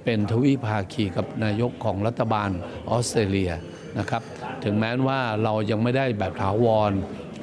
[0.05, 2.51] เป็นทวิภาคีกับนายกของรัฐบาล
[2.91, 3.53] ออสเตรเลีย
[3.99, 4.23] นะครับ
[4.65, 6.93] ถึงแม้ว่าเรายังไม่ได้แบบถาวร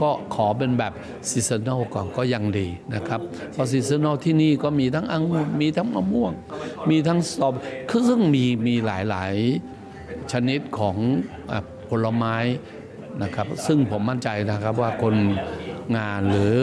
[0.01, 0.93] ก็ขอเป็นแบบ
[1.29, 3.21] seasonal ก่อนก็ยังดีนะครับ
[3.51, 6.33] เพราะ seasonal ที่นี่ก็มีทั้งองุ่นมีทั้งมะม่วง
[6.89, 7.53] มีทั้งสตรอว์เบ
[7.89, 10.97] คือร์รีซึ่งมีมีหลายๆชนิดของ
[11.89, 12.35] ผลไม้
[13.23, 15.15] นะครับซึ่งผมมั่นใจนะครับว่าคน
[15.97, 16.57] งานหรือ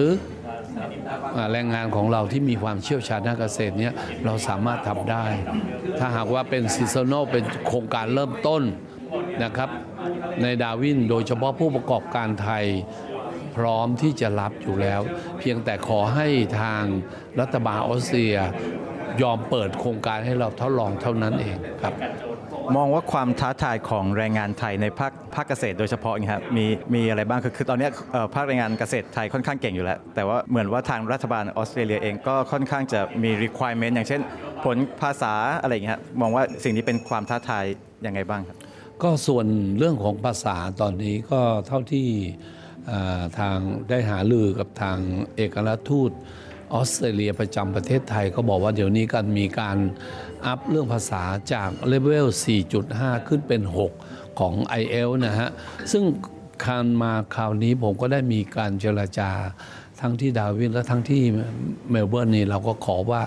[1.52, 3.92] แรงงานของเราที่มีความเชี่ยวชาญด้านเกษตรเนี้ย
[4.24, 5.24] เราสามารถทำได้
[5.98, 8.62] ถ้าหากว่าเป็น seasonal เป็นโครงการเริ่มต้น
[9.44, 9.70] นะครับ
[10.42, 12.64] ในดาร์วินโดยเฉพาะผู้ประกอบการไทย
[13.56, 15.00] พร้อมที่จะรับอยู่แล้ว
[15.38, 16.28] เพียงแต่ขอให้
[16.60, 16.82] ทาง
[17.40, 18.36] รัฐบาลออสเตรเลีย
[19.22, 21.94] ยอมเปิดโครงการให้เราทดลองเท่านั้นเองครับ
[22.76, 27.88] มองว่าความท้าทายของแรงงานไทยในภาคภาคเกษตรโดยเฉพาะครับมีมีอะไรบ้างคือคือตอนนี้
[28.34, 34.20] ภาคแรงงานเกษตรไทยค่อนข้างเก่งอยู่แล้ว แต่ว่าเหมือนว่าทางรัฐบาลออสเตรเลียเองก็ค่อนข้างจะมี requirement อย่างเช่น
[34.64, 37.64] ผลภาษาอะไรอย่างเงี้ยมองว่าสิ่งนี้เป็นความท้าทาย
[38.06, 38.56] ยังไงบ้างครับ
[39.02, 39.46] ก็ส่วน
[39.78, 42.08] เรื่องของภาษาตอนนี้ก็เท่าที่
[43.38, 43.58] ทาง
[43.90, 44.98] ได้หาลือกับทาง
[45.36, 46.10] เอกอัครทูต
[46.74, 49.78] ออสเตรเลียประจำประเทศไทยก็บอกว่าเดี๋ยวนี้กันมีการ
[50.46, 52.26] อัพเรื่องภาษาจากเลเวล
[52.78, 53.62] 4.5 ขึ้นเป็น
[54.00, 55.50] 6 ของ IELTS นะฮะ
[55.92, 56.04] ซึ่ง
[56.64, 59.30] การมาคราวนี้ผมก็ได้มีการเจรจา
[60.00, 61.22] ทั้งที่ดาร์วินและทั้งที่
[61.90, 63.22] เมลเบิร์นนี่เราก็ขอว่า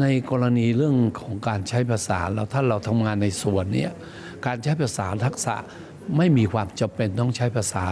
[0.00, 3.88] ในกรณีเรื่องของการใช้ภาษาเราถ้าเราทำงานในส่วนนี้
[4.46, 5.54] การใช้ภาษาทักษะ
[6.16, 7.84] ไม่มีความจำเป็นต้องใช้ภาษา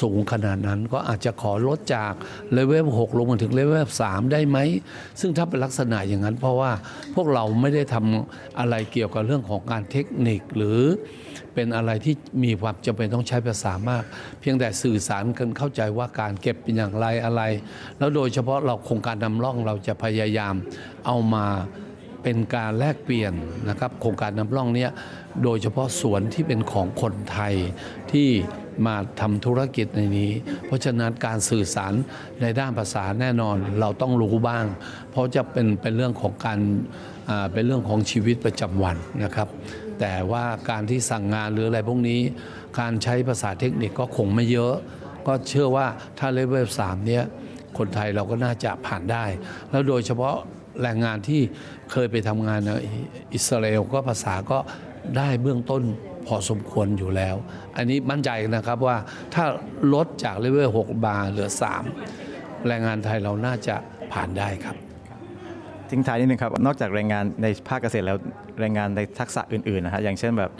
[0.00, 2.12] สูงขนาดนั้น ก็อาจจะขอลดจาก
[2.52, 4.58] เลเวล6ลงมาถึงเลเวล3ได้ไหม
[5.20, 6.72] ซึ่งถ้าเป็นลักษณะอย่างนั้น เพราะว่า
[7.14, 10.80] พวกเราไม่ได้ทำอะไรเกี่ยวกับเรื่องของการเทคนิคหรือ
[11.54, 14.04] เป็นอะไรที่มีความจำเป็นต้องใช้ภาษามาก
[14.40, 17.42] เพียงแต่สื่อสารกันเข้าใจว่าการเก็บเป็นอย่างไรอะไร
[17.98, 20.54] แล้วโดยเฉพาะเราโครงการนำร่องเราจะพยายาม
[21.06, 21.46] เอามา
[22.24, 23.32] เเป็นการแลกเปลี่ยน
[23.68, 24.90] นะครับโครงการนำร่องเนี้ย
[25.42, 27.54] โดยเฉพาะสวนที่เป็นของคนไทย
[28.12, 28.28] ที่
[28.86, 30.32] มาทำธุรกิจในนี้
[30.66, 31.92] เพราะฉะนั้นการสื่อสาร
[32.40, 34.64] ในด้านภาษาแน่นอนเราต้องรู้บ้าง
[35.10, 36.58] เพราะจะเป็นเป็นเรื่องของการ
[37.52, 39.48] เป็นเรื่องของชีวิตประจำวันนะครับ
[40.00, 42.20] แต่ว่าการที่สั่งงานหรืออะไรพวกนี้
[42.80, 44.74] การใช้ภาษาเทคนิคก็คงไม่เยอะ
[45.26, 45.86] ก็เชื่อว่า
[46.18, 47.24] ถ้าเลเวลสามเนี้ย
[47.78, 49.24] คนไทยเราก็น่าจะผ่านได้
[49.70, 50.36] แล้วโดยเฉพาะ
[50.82, 51.40] แรงงานที่
[51.92, 52.70] เคยไปทำงานใน
[53.34, 54.58] อิสราเอลก็ภาษาก็
[55.16, 55.82] ได้เบื้องต้น
[56.26, 57.36] พอสมควรอยู่แล้ว
[57.76, 58.96] อันนี้มั่นใจนะครับว่า
[59.34, 59.44] ถ้า
[59.94, 61.50] ลดจากเลเวล6บาร์เหลือ
[62.06, 63.76] 3 แรงงานไทยเราน่าจะ
[64.12, 64.76] ผ่านได้ครับ
[65.90, 68.18] ทิ้งท้ายนิดนึงครับ นอกจากแรงงานในภาคเกษตรแล้ว
[68.60, 70.50] แรงงานในทักษะอื่นๆนะฮะอย่างเช่นแบบ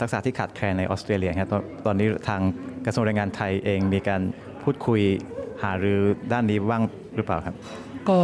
[0.00, 1.50] ทักษะที่ขาดแคลนในออสเตรเลียครับ
[1.86, 2.40] ตอนนี้ทาง
[2.86, 4.22] กระทรวงแรงงานไทยเองมีการ
[4.62, 5.00] พูดคุย
[5.62, 6.00] หารือ
[6.32, 6.82] ด้านนี้บ้าง
[7.16, 7.56] หรือเปล่าครับ
[8.08, 8.18] ก็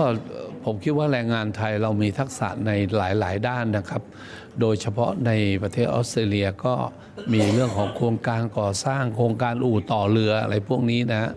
[0.65, 4.03] ผมคิดว่าแรงงานไทยเรามีทักษะในหลาย ๆ ด้านนะครับ
[4.61, 5.31] โดยเฉพาะใน
[5.63, 6.75] ประเทศออสเตรเลียก็
[7.33, 11.31] มีเรื่องของโครงการก่อสร้างโครงการอู่ต่อเรืออะไรพวกนี้นะ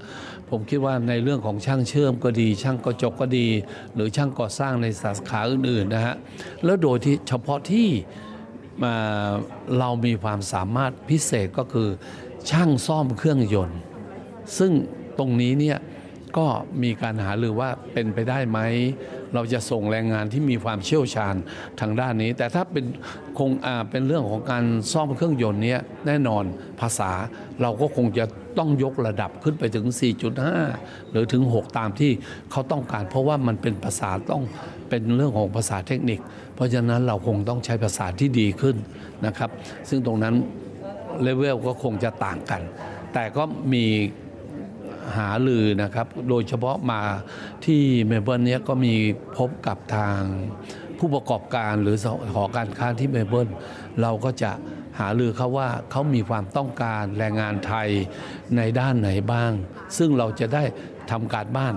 [0.50, 3.48] ผมคิดว่าในเรื่องของช่างเชื่อมก็ดี ช่างกระจกก็ดี
[3.94, 6.16] หรือช่างก่อสร้างในสาขาอื่นๆนะฮะ
[6.64, 7.88] แล้วโดยที่เฉพาะที่
[8.84, 8.96] มา
[9.80, 11.90] เรามีความสามารถพิเศษก็คือ
[12.50, 13.80] ช่างซ่อมเครื่องยนต์
[14.58, 14.72] ซึ่ง
[15.20, 15.78] ตรงนี้เนี่ย
[16.38, 16.48] ก็
[16.84, 18.60] มีการหาหรือว่าเป็นไปได้ไหม
[19.36, 21.36] เราจะส่งแรงงานที่มีความเชี่ยวชาญ
[21.80, 22.86] ทางด้านนี้ แต่ถ้าเป็น
[23.40, 23.50] คง
[23.90, 24.64] เป็นเรื่องของการ
[24.94, 25.76] ซ่อมเครื่องยนต์นี้
[26.08, 26.44] แน่นอน
[26.82, 27.12] ภาษา
[27.62, 28.26] เราก็คงจะ
[28.58, 29.86] ต้องยกระดับขึ้นไปถึง
[30.50, 32.12] 4.5 หรือถึง 6 ตามที่
[32.52, 34.44] เขาต้องการ เพราะว่ามันเป็นภาษาต้อง
[34.90, 36.20] เป็นเรื่องของภาษาเทคนิค
[36.56, 38.76] เพราะฉะนั้นเราคงต้องใช้ภาษาที่ดีขึ้น
[39.26, 39.50] นะครับ
[39.90, 40.36] ซึ่งตรงนั้น
[41.22, 42.62] เลเวลก็คงจะต่างกัน
[43.14, 43.86] แต่ก็มี
[45.18, 47.02] หาลือนะครับ โดยเฉพาะมา
[47.66, 48.96] ที่เมลเบิร์นนี้ยก็มี
[49.38, 50.20] พบกับทาง
[51.00, 51.96] ผู้ประกอบการหรือ
[52.34, 53.50] หอการค้าที่เมลเบิร์น
[54.02, 54.52] เราก็จะ
[55.00, 57.90] หาลือเขาว่าเขามีความต้องการแรงงานไทย
[58.58, 59.52] ในด้านไหนบ้าง
[59.98, 60.64] ซึ่งเราจะได้
[61.12, 61.76] ทำการบ้าน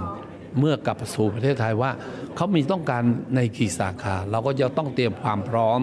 [0.58, 1.90] เมื่อกลับสู่ประเทศไทยว่า
[2.36, 3.02] เขามีต้องการ
[3.36, 5.80] ในกี่สาขา เราก็จะต้องเตรียมความพร้อม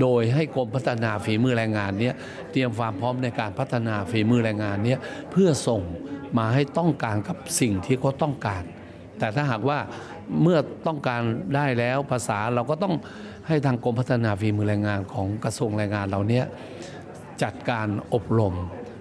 [0.00, 2.14] โดยให้กรมพัฒนาฝีมือแรงงานเนี้ย
[2.52, 5.00] เตรียมความพร้อมในการพัฒนาฝีมือแรงงานเนี้ย
[5.30, 5.82] เพื่อส่ง
[6.38, 8.62] มาให้ต้องการกับสิ่งที่เขาต้องการ
[9.18, 9.78] แต่ถ้าหากว่า
[10.42, 11.22] เมื่อต้องการ
[11.56, 12.94] ได้แล้วภาษาเราก็ต้อง
[13.48, 16.44] ให้ทางกรมพัฒนาฝีมือแรงงานของกระทรวงแรงงานเราเนี้ย
[17.42, 18.54] จัดการอบรม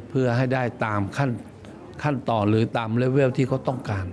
[0.10, 1.32] เพื่อให้ได้ตามขั้น
[2.04, 4.06] ขั้นต่อหรือตามเลเวลที่เขาต้องการ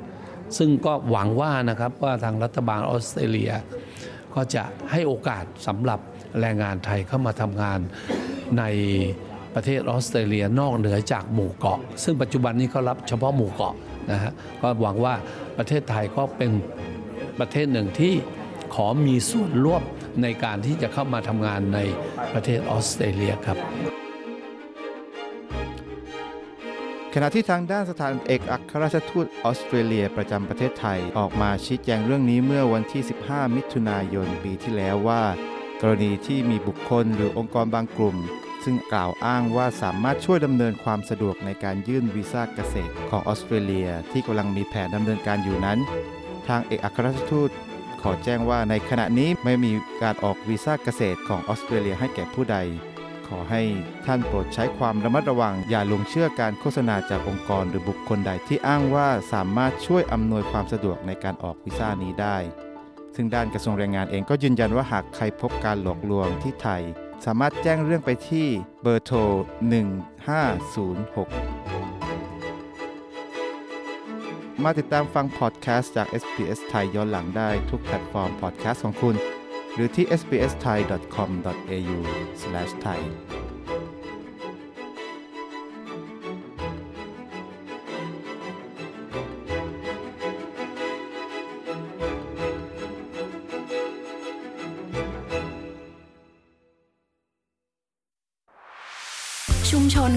[0.59, 3.53] ซึ่งก็หวังว่านะครับว่าทางรัฐบาลออสเตรเลีย
[4.35, 6.01] ก็จะให้โอกาสสำหรับ
[6.41, 7.79] แรงงานไทยเข้ามาทำงาน
[8.59, 8.63] ใน
[9.59, 13.75] ประเทศออสเตรเลียนอกเหนือจากหมู่เกาะ ซึ่งปัจจุบันนี้เขารับเฉพาะหมู่เกาะ
[14.11, 15.15] นะฮะก็หวังว่า
[15.59, 16.51] ประเทศไทยก็เป็น
[17.39, 18.15] ประเทศหนึ่งที่
[18.75, 19.83] ขอมีส่วนร่วม
[20.23, 21.79] ในการที่จะเข้ามาทำงานใน
[22.33, 23.59] ประเทศออสเตรเลียครับ
[27.15, 35.23] ขณะที่ทางด้านสถานเอกอัครราชทูตออสเตรเลียประจำประเทศไทย ออกมาชี้แจงเรื่องนี้เมื่อวันที่ 15 มิถุนายนปีที่แล้วว่า
[35.81, 38.19] กรณีที่มีบุคคลหรือองค์กรบางกลุ่ม
[38.69, 45.79] ซึ่งกล่าวอ้างว่าสามารถช่วยดำเนินความสะดวกในการยื่นวีซ่าเกษตรของออสเตรเลียที่กำลังมีแผนดำเนินการอยู่นั้น
[46.49, 47.51] ทางเอกอัครราชทูต
[48.03, 52.57] ขอแจ้งว่าในขณะนี้ไม่มีการออกวีซ่าเกษตรของออสเตรเลียให้แก่ผู้ใด
[53.29, 53.63] ขอให้
[54.07, 62.37] ท่านโปรดใช้ความระมัดระวัง อย่าลงเชื่อการโฆษณาจากองค์กรหรือบุคคลใดที่อ้างว่าสามารถช่วยอำนวยความสะดวกในการออกวีซ่านี้ได้
[63.17, 66.83] ซึ่งด้านกระทรวงแรงงานเองก็ยืนยันว่าหากใครพบการหลอกลวงที่ไทย
[67.25, 68.47] สามารถแจ้งเรื่องไปที่
[68.83, 69.19] เบอร์โทร
[71.67, 79.15] 1506 มาติดตามฟังพอดแคสต์จาก SBS ไทยย้อนหลังได้ทุกแพลตฟอร์มพอดแคสต์ของคุณ
[79.75, 83.01] หรือที่ sbs.com.au/thai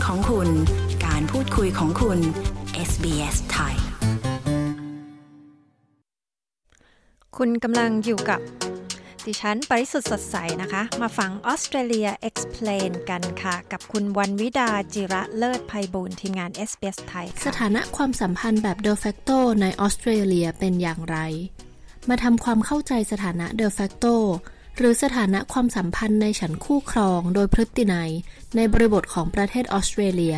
[0.08, 0.50] ของคุณ
[1.06, 2.20] การพูดคุยของคุณ
[2.90, 3.76] SBS ไทย
[7.38, 8.40] คุณกำลังอยู่กับ
[9.26, 21.18] ดิฉันปริสุทธ์สดใสนะคะ มาฟังออสเตรเลีย Explain กันค่ะ กับคุณวันวิดาจิระเลิศภัยบูรณ์ทีมงาน SBS ไทย สถานะความสัมพันธ์แบบ de facto ในออสเตรเลียเป็นอย่างไร
[22.10, 24.16] มาทำความเข้าใจสถานะ de facto
[24.82, 28.12] หรือสถานะความสัมพันธ์ในฉันคู่ครองโดยพฤตินัย
[28.56, 30.38] ในบริบทของประเทศออสเตรเลีย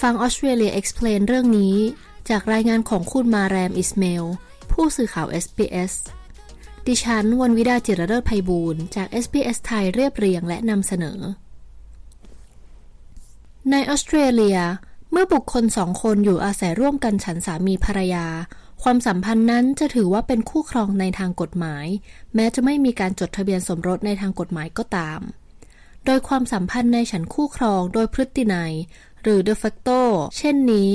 [0.00, 1.74] ฟังออสเตรเลีย explain เรื่องนี้
[2.30, 4.24] จากรายงานของคุณมาแรมอิสเมล
[4.72, 5.94] ผู้สื่อข่าว SBS
[6.86, 11.18] ดิฉันวันวิดาจิรเลิศไพบูรณ์จาก SBS ไทยเรียบเรียงและนำเสนอ
[13.70, 14.58] ในออสเตรเลีย
[15.10, 18.26] เมื่อบุคคลสองคนอยู่อาศัยร่วมกันฉันสามีภรรยา
[18.82, 21.86] ความสัมพันธ์นั้นจะถือว่าเป็นคู่ครองในทางกฎหมาย
[22.34, 25.20] แม้จะไม่มีการจดทะเบียนสมรสในทางกฎหมายก็ตาม
[26.04, 28.72] โดยความสัมพันธ์ในฉันคู่ครองโดยพฤตินัย
[29.22, 30.00] หรือ de facto
[30.38, 30.92] เช่นนี้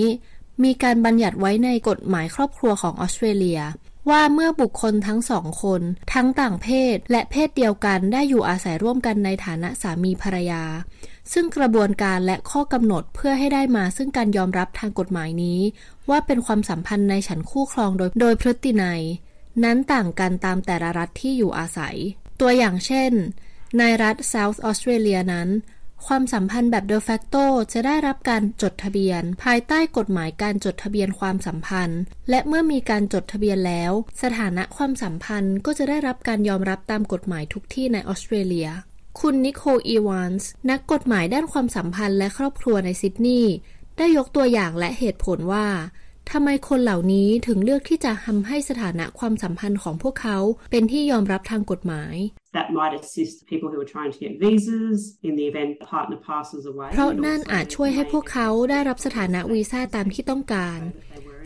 [0.64, 3.62] มีการบัญญัติไว้ในกฎหมายครอบครัวของออสเตรเลีย
[4.10, 5.82] ว่าเมื่อบุคคลทั้งสองคน
[6.14, 10.64] ทั้งต่างเพศ และเพศเดียวกันได้อยู่อาศัยร่วมกันในฐานะสามีภรรยา
[11.34, 15.60] ซึ่งกระบวนการและข้อกำหนดเพื่อให้ได้มาซึ่งการยอมรับทางกฎหมายนี้
[16.10, 19.02] ว่าเป็นความสัมพันธ์ในฉันคู่ครองโดยโดยพฤตินัย
[19.64, 21.96] นั้นต่างกันตามแต่ละรัฐที่อยู่อาศัย
[22.40, 23.12] ตัวอย่างเช่น
[23.78, 25.50] ในรัฐ South Australia นั้น
[26.08, 32.00] ความสัมพันธ์แบบ de facto จะได้รับการจดทะเบียน ภายใต้กฎหมายการจดทะเบียนความสัมพันธ์
[32.30, 33.92] และเมื่อมีการจดทะเบียนแล้ว
[34.22, 38.70] สถานะความสัมพันธ์ก็จะได้รับการยอมรับตามกฎหมายทุกที่ในออสเตรเลีย
[39.20, 43.54] คุณนิโคลอีวานส์นักกฎหมายด้านความสัมพันธ์และครอบครัวในซิดนีย์
[43.98, 45.68] ได้ยกตัวอย่างและเหตุผลว่า
[46.32, 50.38] ทำไมคนเหล่านี้ถึงเลือกที่จะทำให้สถานะความสัมพันธ์ของพวกเขา
[50.72, 52.16] เป็นที่ยอมรับทางกฎหมาย
[52.58, 56.20] That might assist people who are trying to get visas in the event the partner
[56.30, 56.90] passes away.
[56.94, 60.80] เพราะนั่นอาจช่วยให้พวกเขาได้รับสถานะวีซ่าตามที่ต้องการ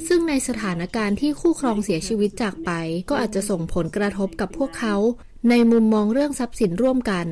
[0.08, 2.72] ซึ่งในสถานการณ์ที่คู่ครองเสียชีวิตจากไป
[3.10, 4.95] ก็อาจจะส่งผลกระทบกับพวกเขา
[5.50, 7.28] ในมุมมองเรื่องทรัพย์สินร่วมกัน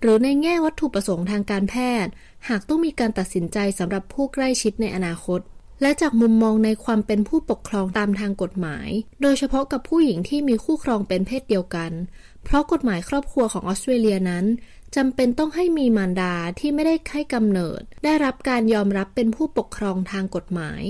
[0.00, 1.74] หรือในแง่วัตถุประสงค์ทางการแพ
[2.04, 2.12] ทย์
[2.48, 5.40] หากต้องมีการตัดสินใจสำหรับผู้ใกล้ชิดในอนาคต
[5.82, 8.88] และจากมุมมองในความเป็นผู้ปกครองตามทางกฎหมาย
[9.22, 11.92] โดยเฉพาะกับผู้หญิงที่มีคู่ครองเป็นเพศเดียวกัน
[12.44, 14.44] เพราะกฎหมายครอบครัวของออสเตรเลียนั้น
[14.96, 20.82] จำเป็นต้องให้มีมารดาที่ไม่ได้ให้กำเนิด ได้รับการยอมรับเป็นผู้ปกครองทางกฎหมาย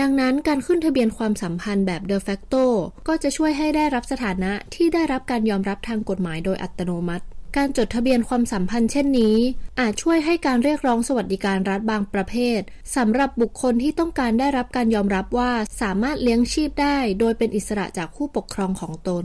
[0.00, 2.64] ดังนั้นการขึ้นทะเบียนความสัมพันธ์แบบ de facto
[3.08, 7.24] ก็จะช่วยให้ได้รับสถานะที่ได้รับการยอมรับทางกฎหมายโดยอัตโนมัติ
[7.56, 9.36] การจดทะเบียนความสัมพันธ์เช่นนี้
[9.80, 12.60] อาจช่วยให้การเรียกร้องสวัสดิการรัฐบางประเภท
[12.96, 19.24] สำหรับบุคคลที่ต้องการได้รับการยอมรับว่าสามารถเลี้ยงชีพได้ โดยเป็นอิสระจากผู้ปกครองของตน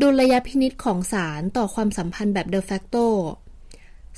[0.00, 3.06] ดุลยพินิษของศาลต่อความสัมพันธ์แบบ de facto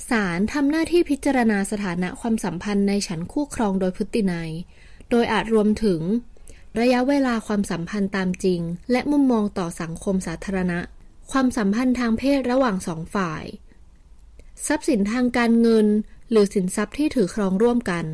[0.09, 4.51] ศาลทำหน้าที่พิจารณาสถานะความสัมพันธ์ในฉันคู่ครองโดยพฤตินัย
[5.09, 6.01] โดยอาจรวมถึง
[6.79, 10.79] ระยะเวลาความสัมพันธ์ตามจริง และมุมมองต่อสังคมสาธารณะ
[11.31, 13.43] ความสัมพันธ์ทางเพศระหว่างสองฝ่าย
[14.67, 15.87] ทรัพย์สินทางการเงิน
[16.29, 18.05] หรือสินทรัพย์ที่ถือครองร่วมกัน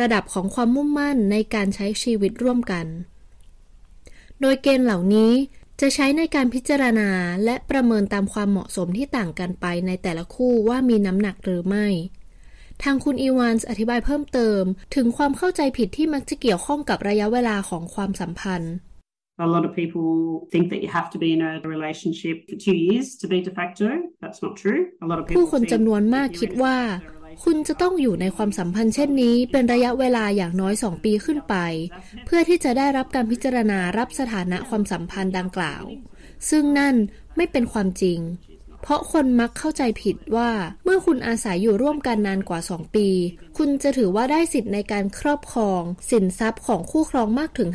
[0.00, 2.86] ระดับของความมุ่งมั่นในการใช้ชีวิตร่วมกัน
[4.40, 5.32] โดยเกณฑ์เหล่านี้
[5.80, 7.10] จะใช้ในการพิจารณา
[7.44, 11.86] และประเมินตามความเหมาะสมที่ต่างกันไปในแต่ละคู่ว่ามีน้ำหนักหรือไม่
[12.82, 14.62] ทางคุณอีวานส์อธิบายเพิ่มเติม
[14.94, 18.74] ถึงความเข้าใจผิดที่มักจะเกี่ยวข้องกับระยะเวลาของความสัมพันธ์
[19.46, 20.08] A lot of people
[20.52, 23.52] think that you have to be in a relationship for two years to be de
[23.58, 23.88] facto.
[24.22, 24.80] That's not true.
[25.04, 26.76] A lot of people ผู้คนจำนวนมากคิดว่า
[27.44, 31.54] คุณจะต้องอยู่ในความสัมพันธ์เช่นนี้ เป็นระยะเวลาอย่างน้อย 2 ปีขึ้นไป
[32.26, 35.82] เพื่อที่จะได้รับการพิจารณารับสถานะความสัมพันธ์ดังกล่าว
[36.50, 36.94] ซึ่งนั่น
[37.36, 38.18] ไม่เป็นความจริง
[38.82, 40.50] เพราะคนมักเข้าใจผิดว่า
[40.84, 43.08] เมื่อคุณอาศัยอยู่ร่วมกันนานกว่า 2 ปี
[43.56, 47.68] คุณจะถือว่าได้สิทธิ์ในการครอบครอง สินทรัพย์ของคู่ครองมากถึง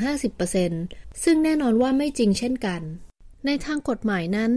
[0.59, 2.81] 50%ซึ่งแน่นอนว่าไม่จริงเช่นกัน
[3.45, 4.51] ในทางกฎหมายนั้น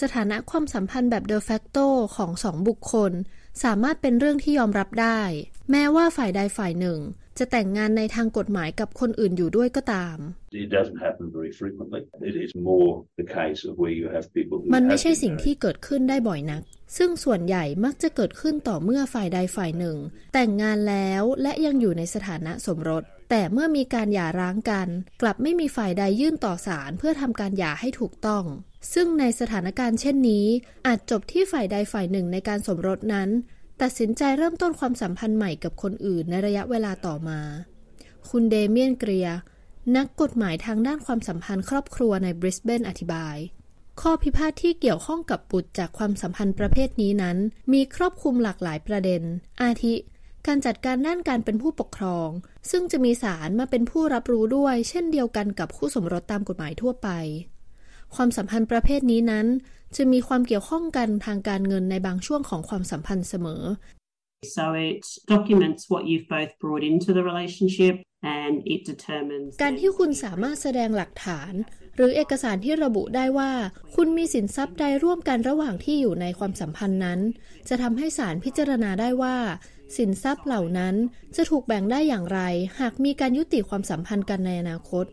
[0.00, 1.86] สถานะความสัมพันธ์แบบ de facto
[2.16, 3.12] ของสองบุคคล
[3.62, 5.20] สามารถเป็นเรื่องที่ยอมรับได้
[5.70, 6.98] แม้ว่าฝ่ายใดฝ่ายหนึ่ง
[7.38, 10.18] จะแต่งงานในทางกฎหมายกับคนอื่นอยู่ด้วยก็ตาม
[10.62, 12.00] It doesn't happen very frequently.
[12.30, 15.22] It is more the case of where you have people who มันไม่ have ใช่ been
[15.22, 16.62] สิ่งที่เกิดขึ้นได้บ่อยนัก
[16.96, 19.96] ซึ่งส่วนใหญ่มักจะเกิดขึ้นต่อเมื่อฝ่ายใดฝ่ายหนึ่ง
[20.34, 24.88] แต่งงานแล้วและยังอยู่ในสถานะสมรส แต่เมื่อมีการหย่าร้างกัน
[25.22, 28.44] กลับไม่มีฝ่ายใดยื่นต่อศาลเพื่อทำการหย่าให้ถูกต้อง
[28.94, 30.46] ซึ่งในสถานการณ์เช่นนี้
[30.86, 33.28] อาจจบที่ฝ่ายใดฝ่ายหนึ่งในการสมรสนั้น
[33.82, 37.40] ตัดสินใจเริ่มต้นความสัมพันธ์ใหม่กับคนอื่นในระยะเวลาต่อมา
[38.28, 39.28] คุณเดเมียนเกรีย
[39.96, 43.36] นักกฎหมายทางด้านความสัมพันธ์ครอบครัวในบริสเบนอธิบาย
[44.00, 47.36] ข้อพิพาทที่เกี่ยวข้องกับบุตรจากความสัมพันธ์ประเภทนี้นั้น
[47.72, 49.22] มีครอบคลุมหลากหลายประเด็น
[49.62, 49.94] อาทิ
[50.46, 52.28] การจัดการด้านการเป็นผู้ปกครอง
[52.70, 57.08] ซึ่งจะมีศาลมาเป็นผู้รับรู้ด้วย เช่นเดียวกันกับคู่สมรสตามกฎหมายทั่วไป
[58.14, 59.46] ความสัมพันธ์ประเภทนี้นั้น
[59.96, 63.62] จะมีความเกี่ยวข้องกันทางการเงินในบางช่วงของความสัมพันธ์เสมอ
[64.56, 65.02] So it
[65.34, 67.94] documents what you've both brought into the relationship
[68.40, 71.52] and it determines การที่คุณสามารถแสดงหลักฐาน
[71.96, 73.52] หรือเอกสารที่ระบุได้ว่า
[73.96, 77.20] คุณมีสินทรัพย์ใดร่วมกันระหว่างที่อยู่ในความสัมพันธ์นั้น
[77.68, 79.36] จะทำให้ศาลพิจารณาได้ว่า
[79.96, 80.94] สินทรัพย์เหล่านั้น
[81.36, 82.40] จะถูกแบ่งได้อย่างไร
[82.80, 85.06] หากมีการยุติความสัมพันธ์กันในอนาคต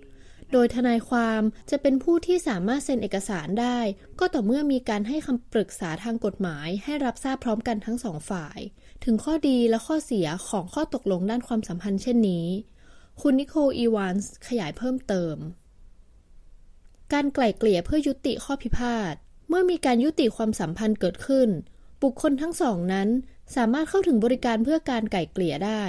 [0.52, 1.41] โดยทนายความ
[1.72, 3.80] จะเป็นผู้ที่สามารถเซ็นเอกสารได้
[4.20, 8.60] ก็ต่อเมื่อมีการให้คำปรึกษาทางกฎหมายให้รับทราบพร้อมกันทั้งสองฝ่าย
[9.04, 12.48] ถึงข้อดีและข้อเสียของข้อตกลงด้านความสัมพันธ์เช่นนี้
[13.22, 15.38] คุณนิโคลอีวานส์ขยายเพิ่มเติม
[17.14, 19.14] การไกล่เกลี่ยเพื่อยุติข้อพิพาท
[19.50, 21.50] เมื่อมีการยุติความสัมพันธ์เกิดขึ้น
[22.04, 23.10] บุคคลทั้งสองนั้น
[23.56, 25.84] สามารถเข้าถึงบริการเพื่อการไกล่เกลี่ยได้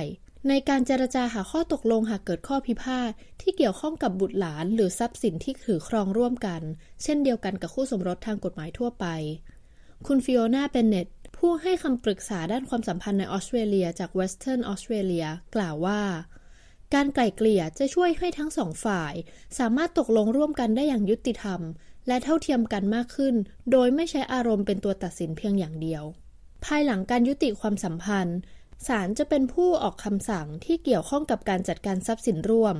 [0.49, 3.11] ในการเจรจาหาข้อตกลงหากเกิดข้อพิพาท
[3.41, 6.62] ที่เกี่ยวข้องกับบุตรหลานหรือทรัพย์สินที่ถือครองร่วมกัน
[7.03, 9.07] เช่นเดียวกันกับคู่สมรสทางกฎหมายทั่วไป
[10.07, 16.01] คุณฟิโอนาเบนเนตผู้ให้คำปรึกษาด้านความสัมพันธ์ในออสเตรเลียจากเวสเทิร์นออสเตรเลียกล่าวว่า
[16.95, 19.14] การไกล่เกลี่ยจะช่วยให้ทั้งสองฝ่าย
[19.59, 21.61] สามารถตกลงร่วมกันได้อย่างยุติธรรม
[22.09, 23.34] และเท่าเทียมกันมากขึ้น
[23.70, 26.05] โดยไม่ใช้อารมณ์เป็นตัวตัดสินเพียงอย่างเดียว
[26.64, 28.39] ภายหลังการยุติความสัมพันธ์
[28.87, 32.76] ศาลจะเป็นผู้ออกคำสั่งที่เกี่ยวข้องกับการจัดการทรัพย์สินร่วม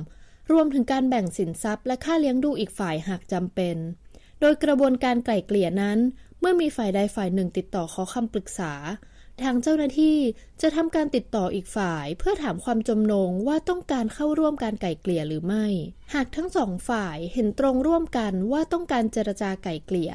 [0.51, 3.77] รวมถึงการแบ่งสินทรัพย์และค่าเลี้ยงดูอีกฝ่ายหากจำเป็น
[4.39, 5.99] โดยกระบวนการไกล่เกลี่ยนั้น
[6.39, 8.73] เมื่อมีฝ่ายใดฝ่ายหนึ่งติดต่อขอคำปรึกษา
[9.41, 10.17] ทางเจ้าหน้าที่
[10.61, 15.65] จะทำการติดต่ออีกฝ่าย เพื่อถามความจำนงว่าต้องการเข้าร่วมการไก่เกลี่ยหรือไม่
[16.13, 20.11] หากทั้งสองฝ่ายเห็นตรงร่วมกันว่าต้องการเจรจาไก่เกลี่ย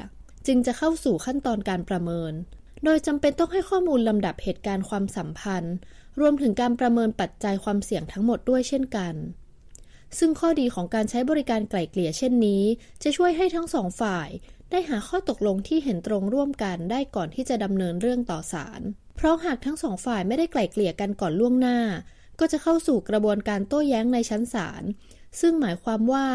[0.47, 2.33] จึงจะเข้าสู่ขั้นตอนการประเมิน
[2.85, 5.75] โดยจำเป็นต้องให้ข้อมูลลำดับเหตุการณ์ความสัมพันธ์
[6.19, 9.13] รวมถึงการประเมินปัจจัยความเสี่ยงทั้งหมดด้วยเช่นกัน
[10.17, 12.63] ซึ่งข้อดีของการใช้บริการไกล่เกลี่ยเช่นนี้
[13.03, 14.29] จะช่วยให้ทั้งสองฝ่าย
[14.71, 18.81] ได้หาข้อตกลงที่เห็นตรงร่วมกันได้ก่อนที่จะดำเนินเรื่องต่อศาล
[19.15, 21.79] เพราะหากทั้งสองฝ่ายไม่ได้ไกล่เกลี่ยกันก่อนล่วงหน้า
[22.39, 24.83] ก็จะเข้าสู่กระบวนการโต้แย้งในชั้นศาล
[25.39, 26.25] ซึ่งหมายความว่า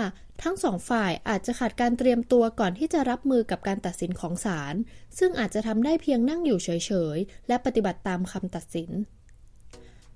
[0.42, 4.74] ทั้งสองฝ่ายอาจจะขาดการเตรียมตัวก่อนที่จะรับมือกับการตัดสินของศาล
[5.18, 6.68] ซึ่งอาจจะทำได้เพียงนั่งอยู่เฉ
[7.16, 8.90] ยๆ และปฏิบัติตามคำตัดสิน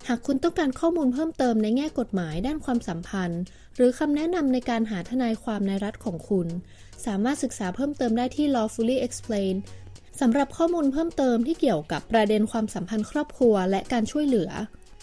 [0.09, 3.43] หากคุณต้องการข้อมูลเพิ่มเติมในแง่กฎหมายด้านความสัมพันธ์
[3.77, 6.49] หรือคำแนะนำในการหาทนายความในรัฐของคุณ
[7.07, 9.61] สามารถศึกษาเพิ่มเติมได้ที่ Lawfully Explained
[10.20, 14.51] สำหรับข้อมูลเพิ่มเติมที่เกี่ยวกับประเด็นความสัมพันธ์ครอบครัวและการช่วยเหลือ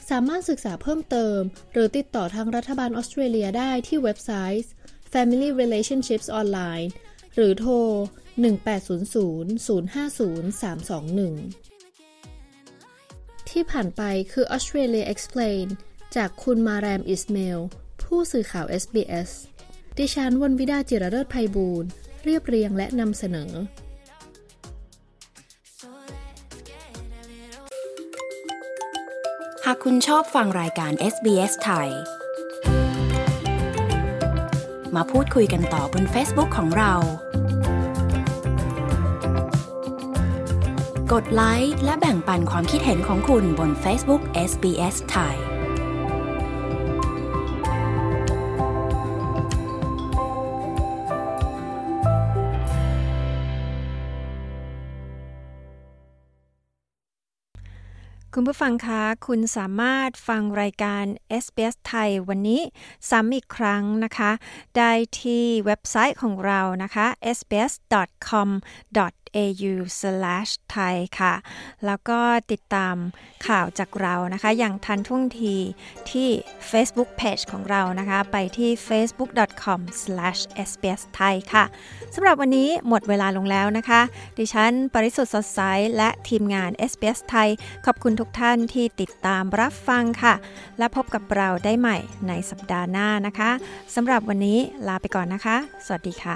[0.10, 1.38] สามารถศึกษาเพิ่มเติม
[1.74, 4.72] หรือติดต่อทางรัฐบาลออสเตรเลียได้ที่เว็บไซต์
[5.14, 6.88] Family Relationships Online
[7.36, 7.74] หรือโทร
[8.46, 14.02] 1800 050 321 ที่ผ่านไป
[14.32, 15.66] คือ Australia Explain
[16.16, 17.60] จากคุณมาแรมอิสเมล
[18.04, 19.32] ผู้สื่อข่าว SBS
[19.98, 21.88] ดิฉันวันวิดาจิรเลิศภัยบูรณ์
[22.24, 23.52] เรียบเรียงและนำเสนอ
[29.66, 31.90] หากคุณชอบฟังรายการ SBS ไทย
[34.96, 36.94] มาพูดคุยกันต่อบน Facebook ของเรา
[41.14, 45.51] กดไลค์และแบ่งปันความคิดเห็นของคุณบน Facebook SBS ไทย
[58.42, 61.06] คุณผู้ฟังคะ คุณสามารถฟังรายการ
[61.44, 62.62] SBS ไทยวันนี้
[63.10, 64.32] ซ้ำอีกครั้งนะคะ
[64.78, 67.06] ได้ที่เว็บไซต์ของเรานะคะ
[67.38, 68.50] sbs.com
[69.38, 71.34] au/thai ค่ะ
[71.86, 72.20] แล้วก็
[72.52, 72.96] ติดตาม
[73.48, 75.56] ข่าวจากเรานะคะ อย่างทันท่วงที
[76.12, 76.30] ที่
[76.72, 81.66] Facebook Page ของเรานะคะ ไปที่ facebook.com/sbsthai ค่ะ
[82.16, 84.02] สำหรับวันนี้หมดเวลาลงแล้วนะคะ
[84.38, 85.60] ดิฉัน ปริสุทธ์สดใส
[85.98, 87.50] และทีมงาน SBS ไทย
[87.86, 90.34] ขอบคุณทุกท่านที่ติดตามรับฟังค่ะ
[90.78, 93.52] และพบกับเราได้ใหม่ในสัปดาห์หน้านะคะ
[93.96, 94.58] สำหรับวันนี้
[94.88, 96.36] ลาไปก่อนนะคะ สวัสดีค่ะ